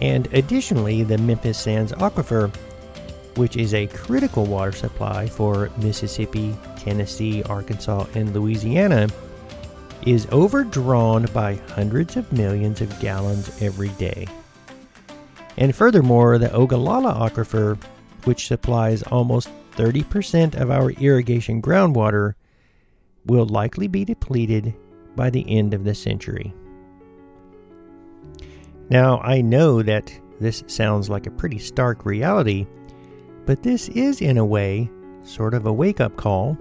And 0.00 0.32
additionally, 0.32 1.02
the 1.02 1.18
Memphis 1.18 1.58
Sands 1.58 1.92
Aquifer, 1.92 2.54
which 3.36 3.56
is 3.56 3.74
a 3.74 3.86
critical 3.88 4.44
water 4.46 4.72
supply 4.72 5.26
for 5.26 5.70
Mississippi, 5.78 6.56
Tennessee, 6.76 7.42
Arkansas, 7.44 8.06
and 8.14 8.34
Louisiana, 8.34 9.08
is 10.06 10.26
overdrawn 10.30 11.26
by 11.34 11.54
hundreds 11.70 12.16
of 12.16 12.32
millions 12.32 12.80
of 12.80 13.00
gallons 13.00 13.60
every 13.62 13.88
day. 13.90 14.26
And 15.56 15.74
furthermore, 15.74 16.38
the 16.38 16.52
Ogallala 16.52 17.14
Aquifer, 17.14 17.82
which 18.24 18.46
supplies 18.46 19.02
almost 19.04 19.48
30% 19.76 20.54
of 20.60 20.70
our 20.70 20.90
irrigation 20.92 21.62
groundwater, 21.62 22.34
will 23.24 23.46
likely 23.46 23.88
be 23.88 24.04
depleted 24.04 24.74
by 25.16 25.30
the 25.30 25.44
end 25.48 25.74
of 25.74 25.84
the 25.84 25.94
century. 25.94 26.52
Now, 28.88 29.18
I 29.18 29.40
know 29.40 29.82
that 29.82 30.12
this 30.40 30.62
sounds 30.66 31.10
like 31.10 31.26
a 31.26 31.30
pretty 31.32 31.58
stark 31.58 32.04
reality, 32.04 32.66
but 33.44 33.62
this 33.62 33.88
is, 33.90 34.20
in 34.20 34.38
a 34.38 34.44
way, 34.44 34.90
sort 35.22 35.54
of 35.54 35.66
a 35.66 35.72
wake 35.72 36.00
up 36.00 36.16
call. 36.16 36.56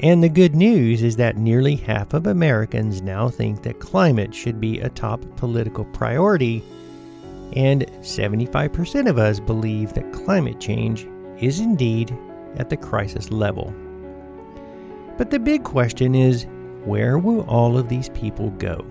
And 0.00 0.22
the 0.22 0.28
good 0.28 0.54
news 0.54 1.02
is 1.02 1.16
that 1.16 1.36
nearly 1.36 1.76
half 1.76 2.14
of 2.14 2.26
Americans 2.26 3.02
now 3.02 3.28
think 3.28 3.62
that 3.62 3.78
climate 3.78 4.34
should 4.34 4.60
be 4.60 4.80
a 4.80 4.88
top 4.88 5.24
political 5.36 5.84
priority, 5.86 6.64
and 7.54 7.86
75% 8.00 9.08
of 9.08 9.18
us 9.18 9.38
believe 9.38 9.92
that 9.92 10.12
climate 10.12 10.60
change 10.60 11.06
is 11.38 11.60
indeed 11.60 12.16
at 12.56 12.70
the 12.70 12.76
crisis 12.76 13.30
level. 13.30 13.74
But 15.18 15.30
the 15.30 15.38
big 15.38 15.62
question 15.62 16.14
is 16.14 16.46
where 16.84 17.18
will 17.18 17.42
all 17.42 17.76
of 17.76 17.88
these 17.88 18.08
people 18.08 18.50
go? 18.52 18.84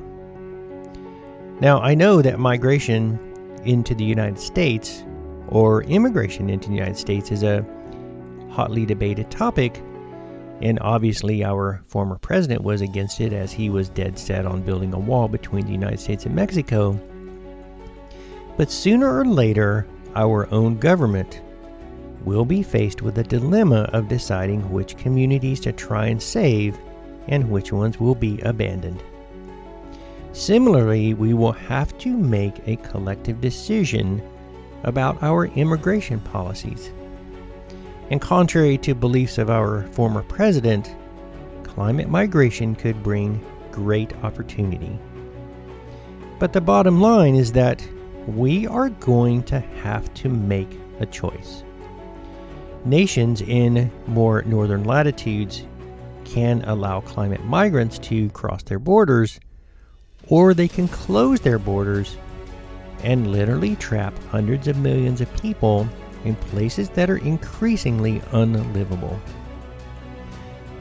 Now, 1.62 1.80
I 1.80 1.94
know 1.94 2.24
that 2.24 2.40
migration 2.40 3.20
into 3.66 3.94
the 3.94 4.04
United 4.04 4.40
States 4.40 5.04
or 5.48 5.84
immigration 5.84 6.50
into 6.50 6.70
the 6.70 6.74
United 6.74 6.98
States 6.98 7.32
is 7.32 7.44
a 7.44 7.64
hotly 8.50 8.84
debated 8.84 9.30
topic, 9.30 9.78
and 10.64 10.80
obviously, 10.82 11.44
our 11.44 11.84
former 11.88 12.18
president 12.18 12.64
was 12.64 12.82
against 12.82 13.22
it 13.22 13.32
as 13.32 13.52
he 13.52 13.70
was 13.70 13.90
dead 13.90 14.18
set 14.18 14.48
on 14.48 14.64
building 14.64 14.92
a 14.96 15.00
wall 15.00 15.28
between 15.28 15.68
the 15.68 15.72
United 15.72 16.00
States 16.00 16.26
and 16.26 16.34
Mexico. 16.34 17.00
But 18.58 18.72
sooner 18.72 19.16
or 19.16 19.26
later, 19.26 19.86
our 20.16 20.52
own 20.52 20.80
government 20.80 21.42
will 22.26 22.46
be 22.46 22.64
faced 22.64 23.04
with 23.04 23.14
the 23.14 23.24
dilemma 23.24 23.88
of 23.94 24.08
deciding 24.08 24.72
which 24.72 24.98
communities 24.98 25.60
to 25.60 25.72
try 25.72 26.08
and 26.08 26.22
save 26.22 26.80
and 27.28 27.52
which 27.52 27.72
ones 27.72 28.00
will 28.00 28.16
be 28.16 28.40
abandoned. 28.42 29.04
Similarly, 30.34 31.14
we 31.14 31.34
will 31.34 31.52
have 31.52 31.98
to 32.00 32.16
make 32.16 32.66
a 32.66 32.78
collective 32.78 33.42
decision 33.42 34.22
about 34.84 35.22
our 35.22 35.48
immigration 35.48 36.20
policies. 36.22 36.92
And 38.10 38.22
contrary 38.22 38.78
to 38.80 38.96
beliefs 38.96 39.38
of 39.38 39.50
our 39.50 39.84
former 39.88 40.24
president, 40.24 40.96
climate 41.64 42.10
migration 42.10 42.76
could 42.76 43.04
bring 43.04 43.44
great 43.72 44.14
opportunity. 44.24 44.98
But 46.40 46.54
the 46.54 46.62
bottom 46.62 47.02
line 47.02 47.36
is 47.36 47.52
that 47.54 47.86
we 48.26 48.68
are 48.68 48.90
going 48.90 49.44
to 49.44 49.60
have 49.60 50.14
to 50.16 50.30
make 50.30 50.80
a 51.00 51.06
choice. 51.06 51.64
Nations 52.86 53.42
in 53.42 53.92
more 54.08 54.42
northern 54.44 54.84
latitudes 54.86 55.66
can 56.26 56.64
allow 56.64 57.02
climate 57.02 57.44
migrants 57.46 58.00
to 58.00 58.30
cross 58.30 58.64
their 58.64 58.80
borders 58.80 59.40
or 60.32 60.54
they 60.54 60.68
can 60.68 60.88
close 60.88 61.42
their 61.42 61.60
borders 61.60 62.18
and 63.04 63.32
literally 63.32 63.76
trap 63.76 64.18
hundreds 64.30 64.68
of 64.68 64.78
millions 64.78 65.20
of 65.20 65.42
people 65.42 65.88
in 66.24 66.36
places 66.36 66.90
that 66.90 67.10
are 67.10 67.18
increasingly 67.18 68.22
unlivable. 68.32 69.20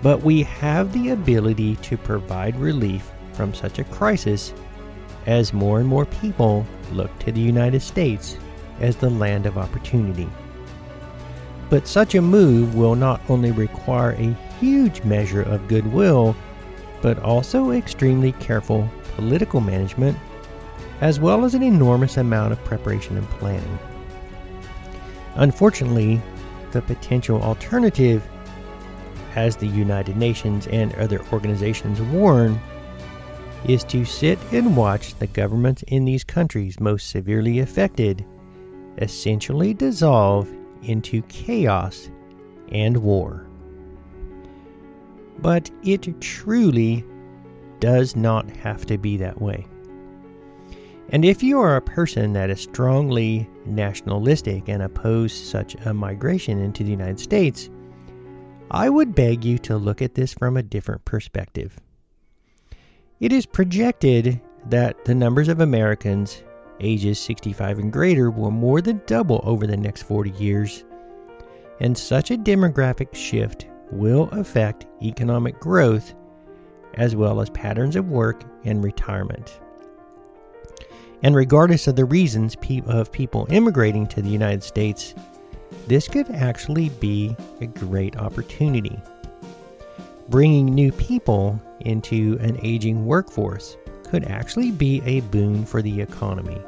But 0.02 0.22
we 0.22 0.44
have 0.44 0.92
the 0.92 1.10
ability 1.10 1.76
to 1.76 1.98
provide 1.98 2.56
relief 2.56 3.10
from 3.32 3.52
such 3.52 3.80
a 3.80 3.84
crisis 3.84 4.54
as 5.26 5.52
more 5.52 5.80
and 5.80 5.88
more 5.88 6.06
people 6.06 6.64
look 6.92 7.16
to 7.18 7.32
the 7.32 7.40
United 7.40 7.82
States 7.82 8.36
as 8.78 8.96
the 8.96 9.10
land 9.10 9.46
of 9.46 9.58
opportunity. 9.58 10.28
But 11.68 11.88
such 11.88 12.14
a 12.14 12.22
move 12.22 12.76
will 12.76 12.94
not 12.94 13.20
only 13.28 13.50
require 13.50 14.12
a 14.12 14.36
huge 14.60 15.02
measure 15.02 15.42
of 15.42 15.66
goodwill, 15.66 16.36
but 17.02 17.18
also 17.18 17.72
extremely 17.72 18.32
careful 18.32 18.88
political 19.20 19.60
management, 19.60 20.16
as 21.02 21.20
well 21.20 21.44
as 21.44 21.54
an 21.54 21.62
enormous 21.62 22.16
amount 22.16 22.52
of 22.54 22.64
preparation 22.64 23.18
and 23.18 23.28
planning. 23.28 23.78
Unfortunately, 25.34 26.18
the 26.72 26.80
potential 26.80 27.42
alternative, 27.42 28.26
as 29.34 29.56
the 29.56 29.66
United 29.66 30.16
Nations 30.16 30.66
and 30.68 30.94
other 30.94 31.20
organizations 31.32 32.00
warn, 32.00 32.58
is 33.66 33.84
to 33.84 34.06
sit 34.06 34.38
and 34.52 34.74
watch 34.74 35.14
the 35.18 35.26
governments 35.26 35.84
in 35.88 36.06
these 36.06 36.24
countries 36.24 36.80
most 36.80 37.10
severely 37.10 37.58
affected 37.58 38.24
essentially 38.98 39.74
dissolve 39.74 40.48
into 40.82 41.20
chaos 41.22 42.10
and 42.72 42.96
war. 42.96 43.46
But 45.40 45.70
it 45.82 46.08
truly 46.22 47.04
does 47.80 48.14
not 48.14 48.48
have 48.50 48.86
to 48.86 48.98
be 48.98 49.16
that 49.16 49.40
way. 49.40 49.66
And 51.12 51.24
if 51.24 51.42
you 51.42 51.58
are 51.58 51.76
a 51.76 51.82
person 51.82 52.32
that 52.34 52.50
is 52.50 52.60
strongly 52.60 53.48
nationalistic 53.66 54.68
and 54.68 54.82
oppose 54.82 55.32
such 55.32 55.74
a 55.84 55.92
migration 55.92 56.60
into 56.60 56.84
the 56.84 56.90
United 56.90 57.18
States, 57.18 57.68
I 58.70 58.88
would 58.88 59.16
beg 59.16 59.44
you 59.44 59.58
to 59.58 59.76
look 59.76 60.00
at 60.00 60.14
this 60.14 60.32
from 60.32 60.56
a 60.56 60.62
different 60.62 61.04
perspective. 61.04 61.80
It 63.18 63.32
is 63.32 63.44
projected 63.44 64.40
that 64.66 65.04
the 65.04 65.14
numbers 65.14 65.48
of 65.48 65.60
Americans 65.60 66.44
ages 66.78 67.18
65 67.18 67.80
and 67.80 67.92
greater 67.92 68.30
will 68.30 68.52
more 68.52 68.80
than 68.80 69.02
double 69.06 69.40
over 69.42 69.66
the 69.66 69.76
next 69.76 70.02
40 70.04 70.30
years, 70.30 70.84
and 71.80 71.98
such 71.98 72.30
a 72.30 72.38
demographic 72.38 73.14
shift 73.14 73.66
will 73.90 74.28
affect 74.30 74.86
economic 75.02 75.58
growth 75.58 76.14
as 76.94 77.16
well 77.16 77.40
as 77.40 77.50
patterns 77.50 77.96
of 77.96 78.10
work 78.10 78.42
and 78.64 78.82
retirement. 78.82 79.60
And 81.22 81.36
regardless 81.36 81.86
of 81.86 81.96
the 81.96 82.04
reasons 82.04 82.56
of 82.86 83.12
people 83.12 83.46
immigrating 83.50 84.06
to 84.08 84.22
the 84.22 84.30
United 84.30 84.62
States, 84.62 85.14
this 85.86 86.08
could 86.08 86.30
actually 86.30 86.88
be 86.88 87.36
a 87.60 87.66
great 87.66 88.16
opportunity. 88.16 88.98
Bringing 90.28 90.66
new 90.66 90.92
people 90.92 91.60
into 91.80 92.38
an 92.40 92.58
aging 92.62 93.04
workforce 93.04 93.76
could 94.04 94.24
actually 94.24 94.70
be 94.70 95.02
a 95.04 95.20
boon 95.20 95.64
for 95.64 95.82
the 95.82 96.00
economy. 96.00 96.60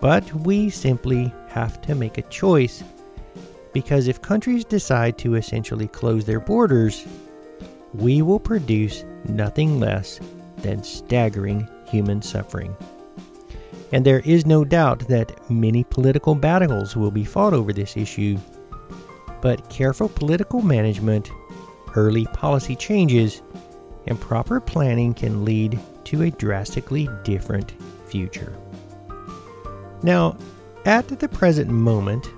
But 0.00 0.32
we 0.32 0.70
simply 0.70 1.32
have 1.48 1.80
to 1.82 1.94
make 1.94 2.18
a 2.18 2.22
choice 2.22 2.82
because 3.72 4.08
if 4.08 4.22
countries 4.22 4.64
decide 4.64 5.18
to 5.18 5.34
essentially 5.34 5.88
close 5.88 6.24
their 6.24 6.40
borders, 6.40 7.06
we 7.94 8.22
will 8.22 8.40
produce 8.40 9.04
nothing 9.24 9.80
less 9.80 10.20
than 10.58 10.82
staggering 10.82 11.68
human 11.86 12.22
suffering. 12.22 12.76
And 13.92 14.04
there 14.04 14.20
is 14.20 14.44
no 14.44 14.64
doubt 14.64 15.08
that 15.08 15.50
many 15.50 15.84
political 15.84 16.34
battles 16.34 16.96
will 16.96 17.10
be 17.10 17.24
fought 17.24 17.54
over 17.54 17.72
this 17.72 17.96
issue. 17.96 18.38
But 19.40 19.70
careful 19.70 20.08
political 20.08 20.60
management, 20.60 21.30
early 21.96 22.26
policy 22.26 22.76
changes, 22.76 23.40
and 24.06 24.20
proper 24.20 24.60
planning 24.60 25.14
can 25.14 25.44
lead 25.44 25.78
to 26.04 26.22
a 26.22 26.30
drastically 26.30 27.08
different 27.22 27.72
future. 28.06 28.54
Now, 30.02 30.36
at 30.84 31.08
the 31.08 31.28
present 31.28 31.70
moment, 31.70 32.28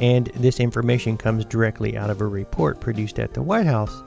and 0.00 0.26
this 0.34 0.60
information 0.60 1.16
comes 1.16 1.44
directly 1.44 1.96
out 1.96 2.10
of 2.10 2.20
a 2.20 2.26
report 2.26 2.80
produced 2.80 3.18
at 3.18 3.34
the 3.34 3.42
White 3.42 3.66
House, 3.66 4.02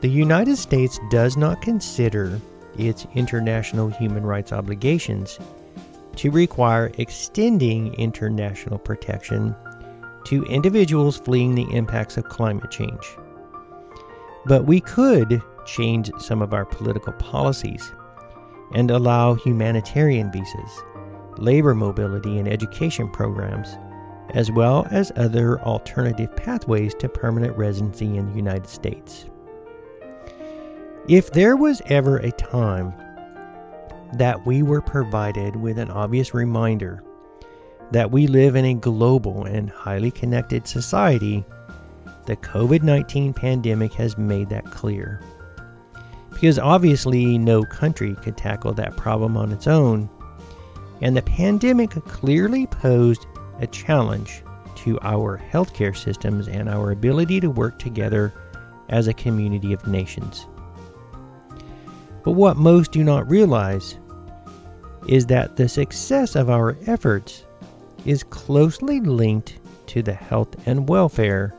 the 0.00 0.08
United 0.08 0.56
States 0.56 1.00
does 1.10 1.36
not 1.36 1.62
consider 1.62 2.40
its 2.76 3.06
international 3.14 3.88
human 3.88 4.24
rights 4.24 4.52
obligations 4.52 5.38
to 6.16 6.30
require 6.30 6.92
extending 6.98 7.94
international 7.94 8.78
protection 8.78 9.54
to 10.24 10.44
individuals 10.44 11.16
fleeing 11.18 11.54
the 11.54 11.66
impacts 11.74 12.16
of 12.16 12.24
climate 12.24 12.70
change. 12.70 13.16
But 14.44 14.66
we 14.66 14.80
could 14.80 15.42
change 15.64 16.10
some 16.18 16.42
of 16.42 16.52
our 16.52 16.64
political 16.64 17.12
policies 17.14 17.92
and 18.74 18.90
allow 18.90 19.34
humanitarian 19.34 20.30
visas, 20.30 20.82
labor 21.38 21.74
mobility, 21.74 22.38
and 22.38 22.48
education 22.48 23.08
programs, 23.08 23.76
as 24.30 24.50
well 24.50 24.86
as 24.90 25.12
other 25.16 25.60
alternative 25.60 26.34
pathways 26.36 26.94
to 26.94 27.08
permanent 27.08 27.56
residency 27.56 28.16
in 28.16 28.28
the 28.28 28.36
United 28.36 28.68
States. 28.68 29.26
If 31.08 31.30
there 31.30 31.56
was 31.56 31.80
ever 31.86 32.16
a 32.16 32.32
time 32.32 32.92
that 34.14 34.44
we 34.44 34.64
were 34.64 34.80
provided 34.80 35.54
with 35.54 35.78
an 35.78 35.88
obvious 35.88 36.34
reminder 36.34 37.00
that 37.92 38.10
we 38.10 38.26
live 38.26 38.56
in 38.56 38.64
a 38.64 38.74
global 38.74 39.44
and 39.44 39.70
highly 39.70 40.10
connected 40.10 40.66
society, 40.66 41.44
the 42.24 42.34
COVID 42.34 42.82
19 42.82 43.34
pandemic 43.34 43.92
has 43.92 44.18
made 44.18 44.48
that 44.48 44.64
clear. 44.64 45.20
Because 46.30 46.58
obviously, 46.58 47.38
no 47.38 47.62
country 47.62 48.16
could 48.16 48.36
tackle 48.36 48.72
that 48.72 48.96
problem 48.96 49.36
on 49.36 49.52
its 49.52 49.68
own, 49.68 50.10
and 51.02 51.16
the 51.16 51.22
pandemic 51.22 51.90
clearly 51.90 52.66
posed 52.66 53.26
a 53.60 53.68
challenge 53.68 54.42
to 54.74 54.98
our 55.02 55.40
healthcare 55.52 55.96
systems 55.96 56.48
and 56.48 56.68
our 56.68 56.90
ability 56.90 57.38
to 57.38 57.48
work 57.48 57.78
together 57.78 58.34
as 58.88 59.06
a 59.06 59.14
community 59.14 59.72
of 59.72 59.86
nations. 59.86 60.48
But 62.26 62.32
what 62.32 62.56
most 62.56 62.90
do 62.90 63.04
not 63.04 63.30
realize 63.30 64.00
is 65.06 65.26
that 65.26 65.54
the 65.54 65.68
success 65.68 66.34
of 66.34 66.50
our 66.50 66.76
efforts 66.88 67.44
is 68.04 68.24
closely 68.24 68.98
linked 68.98 69.60
to 69.86 70.02
the 70.02 70.12
health 70.12 70.48
and 70.66 70.88
welfare 70.88 71.54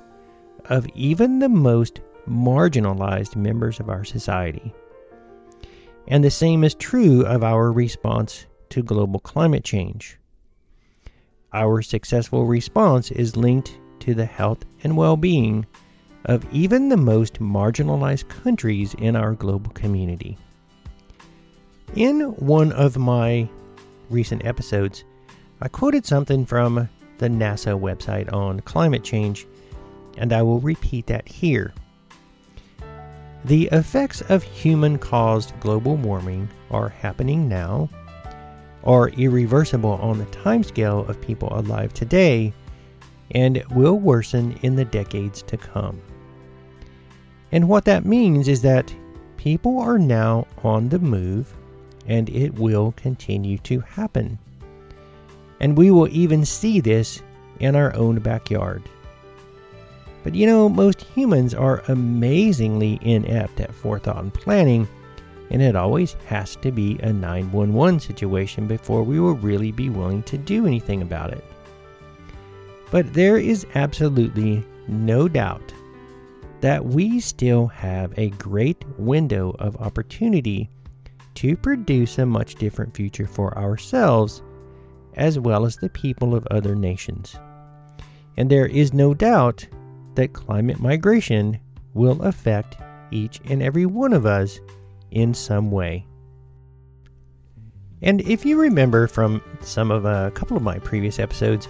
of 0.65 0.85
even 0.93 1.39
the 1.39 1.47
most 1.47 2.01
marginalized 2.29 3.37
members 3.37 3.79
of 3.79 3.87
our 3.89 4.03
society. 4.03 4.73
And 6.09 6.21
the 6.21 6.29
same 6.29 6.65
is 6.65 6.75
true 6.75 7.21
of 7.21 7.43
our 7.43 7.71
response 7.71 8.45
to 8.71 8.83
global 8.83 9.21
climate 9.21 9.63
change. 9.63 10.19
Our 11.53 11.81
successful 11.81 12.45
response 12.45 13.09
is 13.09 13.37
linked 13.37 13.79
to 14.01 14.13
the 14.13 14.25
health 14.25 14.65
and 14.83 14.97
well 14.97 15.15
being 15.15 15.65
of 16.25 16.45
even 16.53 16.89
the 16.89 16.97
most 16.97 17.35
marginalized 17.35 18.27
countries 18.27 18.95
in 18.95 19.15
our 19.15 19.31
global 19.31 19.71
community. 19.71 20.37
In 21.95 22.21
one 22.35 22.71
of 22.73 22.97
my 22.97 23.49
recent 24.09 24.45
episodes, 24.45 25.03
I 25.61 25.67
quoted 25.67 26.05
something 26.05 26.45
from 26.45 26.89
the 27.17 27.27
NASA 27.27 27.79
website 27.79 28.31
on 28.31 28.59
climate 28.59 29.03
change, 29.03 29.47
and 30.17 30.31
I 30.31 30.43
will 30.43 30.59
repeat 30.59 31.07
that 31.07 31.27
here. 31.27 31.73
The 33.45 33.69
effects 33.71 34.21
of 34.21 34.43
human 34.43 34.99
caused 34.99 35.59
global 35.59 35.95
warming 35.95 36.49
are 36.69 36.89
happening 36.89 37.47
now, 37.47 37.89
are 38.83 39.09
irreversible 39.09 39.93
on 39.93 40.19
the 40.19 40.25
timescale 40.25 41.07
of 41.07 41.21
people 41.21 41.49
alive 41.51 41.93
today, 41.93 42.53
and 43.31 43.63
will 43.71 43.97
worsen 43.97 44.57
in 44.61 44.75
the 44.75 44.85
decades 44.85 45.41
to 45.43 45.57
come. 45.57 45.99
And 47.51 47.67
what 47.67 47.85
that 47.85 48.05
means 48.05 48.47
is 48.47 48.61
that 48.61 48.93
people 49.37 49.79
are 49.79 49.97
now 49.97 50.45
on 50.63 50.89
the 50.89 50.99
move 50.99 51.56
and 52.07 52.29
it 52.29 52.55
will 52.55 52.93
continue 52.93 53.57
to 53.59 53.79
happen. 53.81 54.39
And 55.59 55.77
we 55.77 55.91
will 55.91 56.07
even 56.09 56.45
see 56.45 56.79
this 56.79 57.21
in 57.59 57.75
our 57.75 57.95
own 57.95 58.19
backyard. 58.19 58.83
But 60.23 60.35
you 60.35 60.45
know, 60.45 60.67
most 60.67 61.01
humans 61.01 61.53
are 61.53 61.83
amazingly 61.87 62.99
inept 63.01 63.59
at 63.59 63.73
forethought 63.73 64.23
and 64.23 64.33
planning, 64.33 64.87
and 65.49 65.61
it 65.61 65.75
always 65.75 66.13
has 66.25 66.55
to 66.57 66.71
be 66.71 66.99
a 66.99 67.13
911 67.13 67.99
situation 67.99 68.67
before 68.67 69.03
we 69.03 69.19
will 69.19 69.35
really 69.35 69.71
be 69.71 69.89
willing 69.89 70.23
to 70.23 70.37
do 70.37 70.65
anything 70.65 71.01
about 71.01 71.31
it. 71.31 71.43
But 72.91 73.13
there 73.13 73.37
is 73.37 73.65
absolutely 73.75 74.63
no 74.87 75.27
doubt 75.27 75.73
that 76.61 76.85
we 76.85 77.19
still 77.19 77.67
have 77.67 78.17
a 78.17 78.29
great 78.31 78.83
window 78.97 79.55
of 79.59 79.77
opportunity 79.77 80.69
to 81.37 81.55
produce 81.55 82.17
a 82.17 82.25
much 82.25 82.55
different 82.55 82.95
future 82.95 83.27
for 83.27 83.55
ourselves 83.57 84.41
as 85.13 85.37
well 85.37 85.65
as 85.65 85.77
the 85.77 85.89
people 85.89 86.33
of 86.33 86.47
other 86.47 86.75
nations. 86.75 87.35
And 88.37 88.49
there 88.49 88.65
is 88.65 88.91
no 88.91 89.13
doubt 89.13 89.67
that 90.15 90.33
climate 90.33 90.79
migration 90.79 91.59
will 91.93 92.21
affect 92.23 92.77
each 93.11 93.39
and 93.45 93.61
every 93.61 93.85
one 93.85 94.13
of 94.13 94.25
us 94.25 94.59
in 95.11 95.33
some 95.35 95.69
way. 95.69 96.07
And 98.01 98.21
if 98.21 98.43
you 98.43 98.59
remember 98.59 99.07
from 99.07 99.41
some 99.61 99.91
of 99.91 100.07
uh, 100.07 100.25
a 100.27 100.31
couple 100.31 100.57
of 100.57 100.63
my 100.63 100.79
previous 100.79 101.19
episodes, 101.19 101.67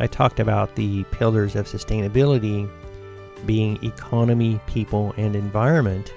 I 0.00 0.08
talked 0.08 0.40
about 0.40 0.74
the 0.74 1.04
pillars 1.04 1.54
of 1.54 1.68
sustainability 1.68 2.68
being 3.46 3.82
economy, 3.84 4.60
people, 4.66 5.14
and 5.16 5.36
environment. 5.36 6.12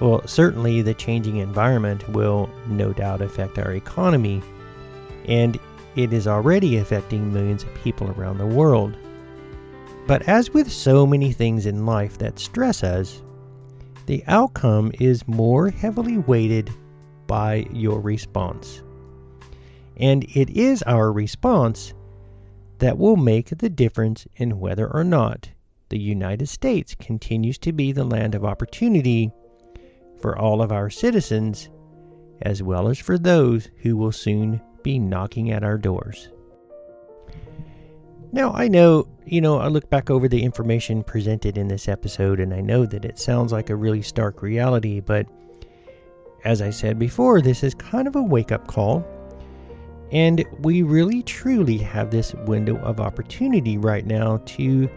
Well, 0.00 0.26
certainly 0.26 0.82
the 0.82 0.94
changing 0.94 1.38
environment 1.38 2.08
will 2.10 2.50
no 2.66 2.92
doubt 2.92 3.22
affect 3.22 3.58
our 3.58 3.72
economy, 3.72 4.42
and 5.24 5.58
it 5.94 6.12
is 6.12 6.26
already 6.26 6.76
affecting 6.76 7.32
millions 7.32 7.62
of 7.62 7.74
people 7.76 8.10
around 8.10 8.38
the 8.38 8.46
world. 8.46 8.96
But 10.06 10.28
as 10.28 10.52
with 10.52 10.70
so 10.70 11.06
many 11.06 11.32
things 11.32 11.66
in 11.66 11.86
life 11.86 12.18
that 12.18 12.38
stress 12.38 12.84
us, 12.84 13.22
the 14.04 14.22
outcome 14.26 14.92
is 15.00 15.26
more 15.26 15.70
heavily 15.70 16.18
weighted 16.18 16.70
by 17.26 17.66
your 17.72 18.00
response. 18.00 18.82
And 19.96 20.24
it 20.36 20.50
is 20.50 20.82
our 20.82 21.10
response 21.10 21.94
that 22.78 22.98
will 22.98 23.16
make 23.16 23.48
the 23.48 23.70
difference 23.70 24.26
in 24.36 24.60
whether 24.60 24.86
or 24.86 25.02
not 25.02 25.48
the 25.88 25.98
United 25.98 26.48
States 26.48 26.94
continues 26.94 27.58
to 27.58 27.72
be 27.72 27.92
the 27.92 28.04
land 28.04 28.34
of 28.34 28.44
opportunity 28.44 29.32
for 30.20 30.38
all 30.38 30.62
of 30.62 30.72
our 30.72 30.90
citizens, 30.90 31.68
as 32.42 32.62
well 32.62 32.88
as 32.88 32.98
for 32.98 33.18
those 33.18 33.70
who 33.82 33.96
will 33.96 34.12
soon 34.12 34.60
be 34.82 34.98
knocking 34.98 35.50
at 35.50 35.64
our 35.64 35.78
doors. 35.78 36.28
Now, 38.32 38.52
I 38.52 38.68
know, 38.68 39.08
you 39.24 39.40
know, 39.40 39.58
I 39.58 39.68
look 39.68 39.88
back 39.88 40.10
over 40.10 40.28
the 40.28 40.42
information 40.42 41.02
presented 41.02 41.56
in 41.56 41.68
this 41.68 41.88
episode 41.88 42.40
and 42.40 42.52
I 42.52 42.60
know 42.60 42.84
that 42.86 43.04
it 43.04 43.18
sounds 43.18 43.52
like 43.52 43.70
a 43.70 43.76
really 43.76 44.02
stark 44.02 44.42
reality, 44.42 45.00
but 45.00 45.26
as 46.44 46.60
I 46.60 46.70
said 46.70 46.98
before, 46.98 47.40
this 47.40 47.64
is 47.64 47.74
kind 47.74 48.06
of 48.06 48.16
a 48.16 48.22
wake 48.22 48.52
up 48.52 48.66
call. 48.66 49.04
And 50.12 50.44
we 50.60 50.82
really 50.82 51.22
truly 51.22 51.78
have 51.78 52.10
this 52.10 52.34
window 52.46 52.76
of 52.78 53.00
opportunity 53.00 53.78
right 53.78 54.06
now 54.06 54.40
to 54.46 54.88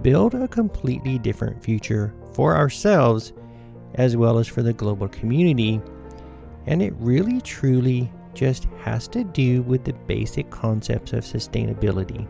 build 0.00 0.34
a 0.34 0.48
completely 0.48 1.18
different 1.18 1.62
future 1.62 2.14
for 2.32 2.56
ourselves 2.56 3.32
as 3.94 4.16
well 4.16 4.38
as 4.38 4.46
for 4.46 4.62
the 4.62 4.72
global 4.72 5.08
community. 5.08 5.80
And 6.66 6.82
it 6.82 6.94
really 6.98 7.40
truly 7.40 8.10
just 8.34 8.66
has 8.82 9.08
to 9.08 9.24
do 9.24 9.62
with 9.62 9.84
the 9.84 9.92
basic 9.92 10.50
concepts 10.50 11.12
of 11.12 11.24
sustainability. 11.24 12.26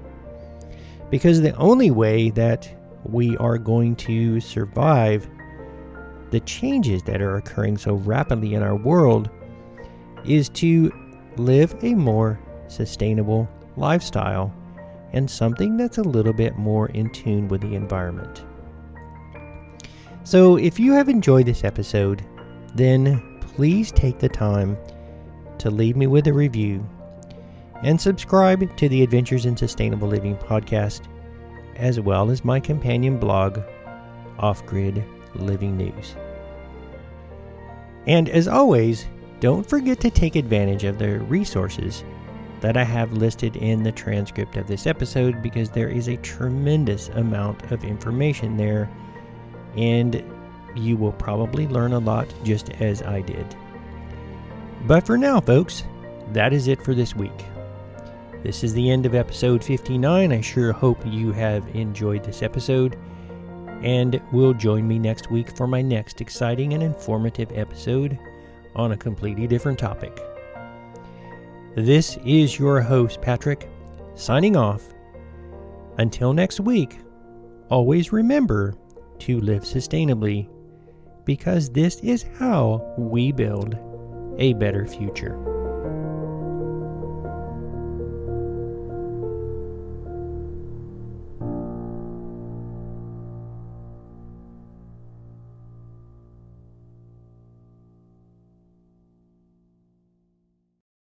Because 1.10 1.40
the 1.40 1.56
only 1.56 1.90
way 1.90 2.30
that 2.30 2.68
we 3.04 3.36
are 3.38 3.58
going 3.58 3.96
to 3.96 4.40
survive 4.40 5.28
the 6.30 6.40
changes 6.40 7.02
that 7.04 7.22
are 7.22 7.36
occurring 7.36 7.76
so 7.76 7.94
rapidly 7.94 8.54
in 8.54 8.62
our 8.62 8.76
world 8.76 9.30
is 10.24 10.48
to 10.50 10.92
live 11.36 11.74
a 11.82 11.94
more 11.94 12.38
sustainable 12.68 13.48
lifestyle 13.76 14.52
and 15.12 15.30
something 15.30 15.76
that's 15.76 15.98
a 15.98 16.02
little 16.02 16.32
bit 16.32 16.56
more 16.56 16.88
in 16.88 17.10
tune 17.10 17.48
with 17.48 17.60
the 17.60 17.74
environment. 17.74 18.44
So, 20.26 20.56
if 20.56 20.80
you 20.80 20.92
have 20.94 21.08
enjoyed 21.08 21.46
this 21.46 21.62
episode, 21.62 22.26
then 22.74 23.38
please 23.40 23.92
take 23.92 24.18
the 24.18 24.28
time 24.28 24.76
to 25.58 25.70
leave 25.70 25.96
me 25.96 26.08
with 26.08 26.26
a 26.26 26.32
review 26.32 26.84
and 27.84 28.00
subscribe 28.00 28.76
to 28.76 28.88
the 28.88 29.04
Adventures 29.04 29.46
in 29.46 29.56
Sustainable 29.56 30.08
Living 30.08 30.36
podcast, 30.36 31.02
as 31.76 32.00
well 32.00 32.28
as 32.32 32.44
my 32.44 32.58
companion 32.58 33.20
blog, 33.20 33.60
Off 34.40 34.66
Grid 34.66 35.04
Living 35.36 35.76
News. 35.76 36.16
And 38.08 38.28
as 38.28 38.48
always, 38.48 39.06
don't 39.38 39.70
forget 39.70 40.00
to 40.00 40.10
take 40.10 40.34
advantage 40.34 40.82
of 40.82 40.98
the 40.98 41.20
resources 41.20 42.02
that 42.62 42.76
I 42.76 42.82
have 42.82 43.12
listed 43.12 43.54
in 43.54 43.84
the 43.84 43.92
transcript 43.92 44.56
of 44.56 44.66
this 44.66 44.88
episode 44.88 45.40
because 45.40 45.70
there 45.70 45.88
is 45.88 46.08
a 46.08 46.16
tremendous 46.16 47.10
amount 47.10 47.70
of 47.70 47.84
information 47.84 48.56
there, 48.56 48.90
and 49.76 50.22
you 50.74 50.96
will 50.96 51.12
probably 51.12 51.66
learn 51.68 51.92
a 51.92 51.98
lot 51.98 52.32
just 52.44 52.70
as 52.80 53.02
I 53.02 53.20
did. 53.20 53.46
But 54.86 55.06
for 55.06 55.16
now, 55.16 55.40
folks, 55.40 55.84
that 56.32 56.52
is 56.52 56.68
it 56.68 56.82
for 56.82 56.94
this 56.94 57.14
week. 57.14 57.44
This 58.42 58.62
is 58.62 58.74
the 58.74 58.90
end 58.90 59.06
of 59.06 59.14
episode 59.14 59.64
59. 59.64 60.32
I 60.32 60.40
sure 60.40 60.72
hope 60.72 61.04
you 61.04 61.32
have 61.32 61.66
enjoyed 61.74 62.22
this 62.22 62.42
episode 62.42 62.96
and 63.82 64.20
will 64.32 64.54
join 64.54 64.86
me 64.86 64.98
next 64.98 65.30
week 65.30 65.56
for 65.56 65.66
my 65.66 65.82
next 65.82 66.20
exciting 66.20 66.72
and 66.74 66.82
informative 66.82 67.50
episode 67.52 68.18
on 68.74 68.92
a 68.92 68.96
completely 68.96 69.46
different 69.46 69.78
topic. 69.78 70.20
This 71.74 72.18
is 72.24 72.58
your 72.58 72.80
host, 72.80 73.20
Patrick, 73.20 73.68
signing 74.14 74.56
off. 74.56 74.82
Until 75.98 76.32
next 76.32 76.60
week, 76.60 76.98
always 77.68 78.12
remember 78.12 78.74
to 79.20 79.40
live 79.40 79.62
sustainably 79.62 80.48
because 81.24 81.70
this 81.70 81.96
is 82.00 82.24
how 82.38 82.94
we 82.96 83.32
build 83.32 83.76
a 84.38 84.52
better 84.54 84.86
future. 84.86 85.55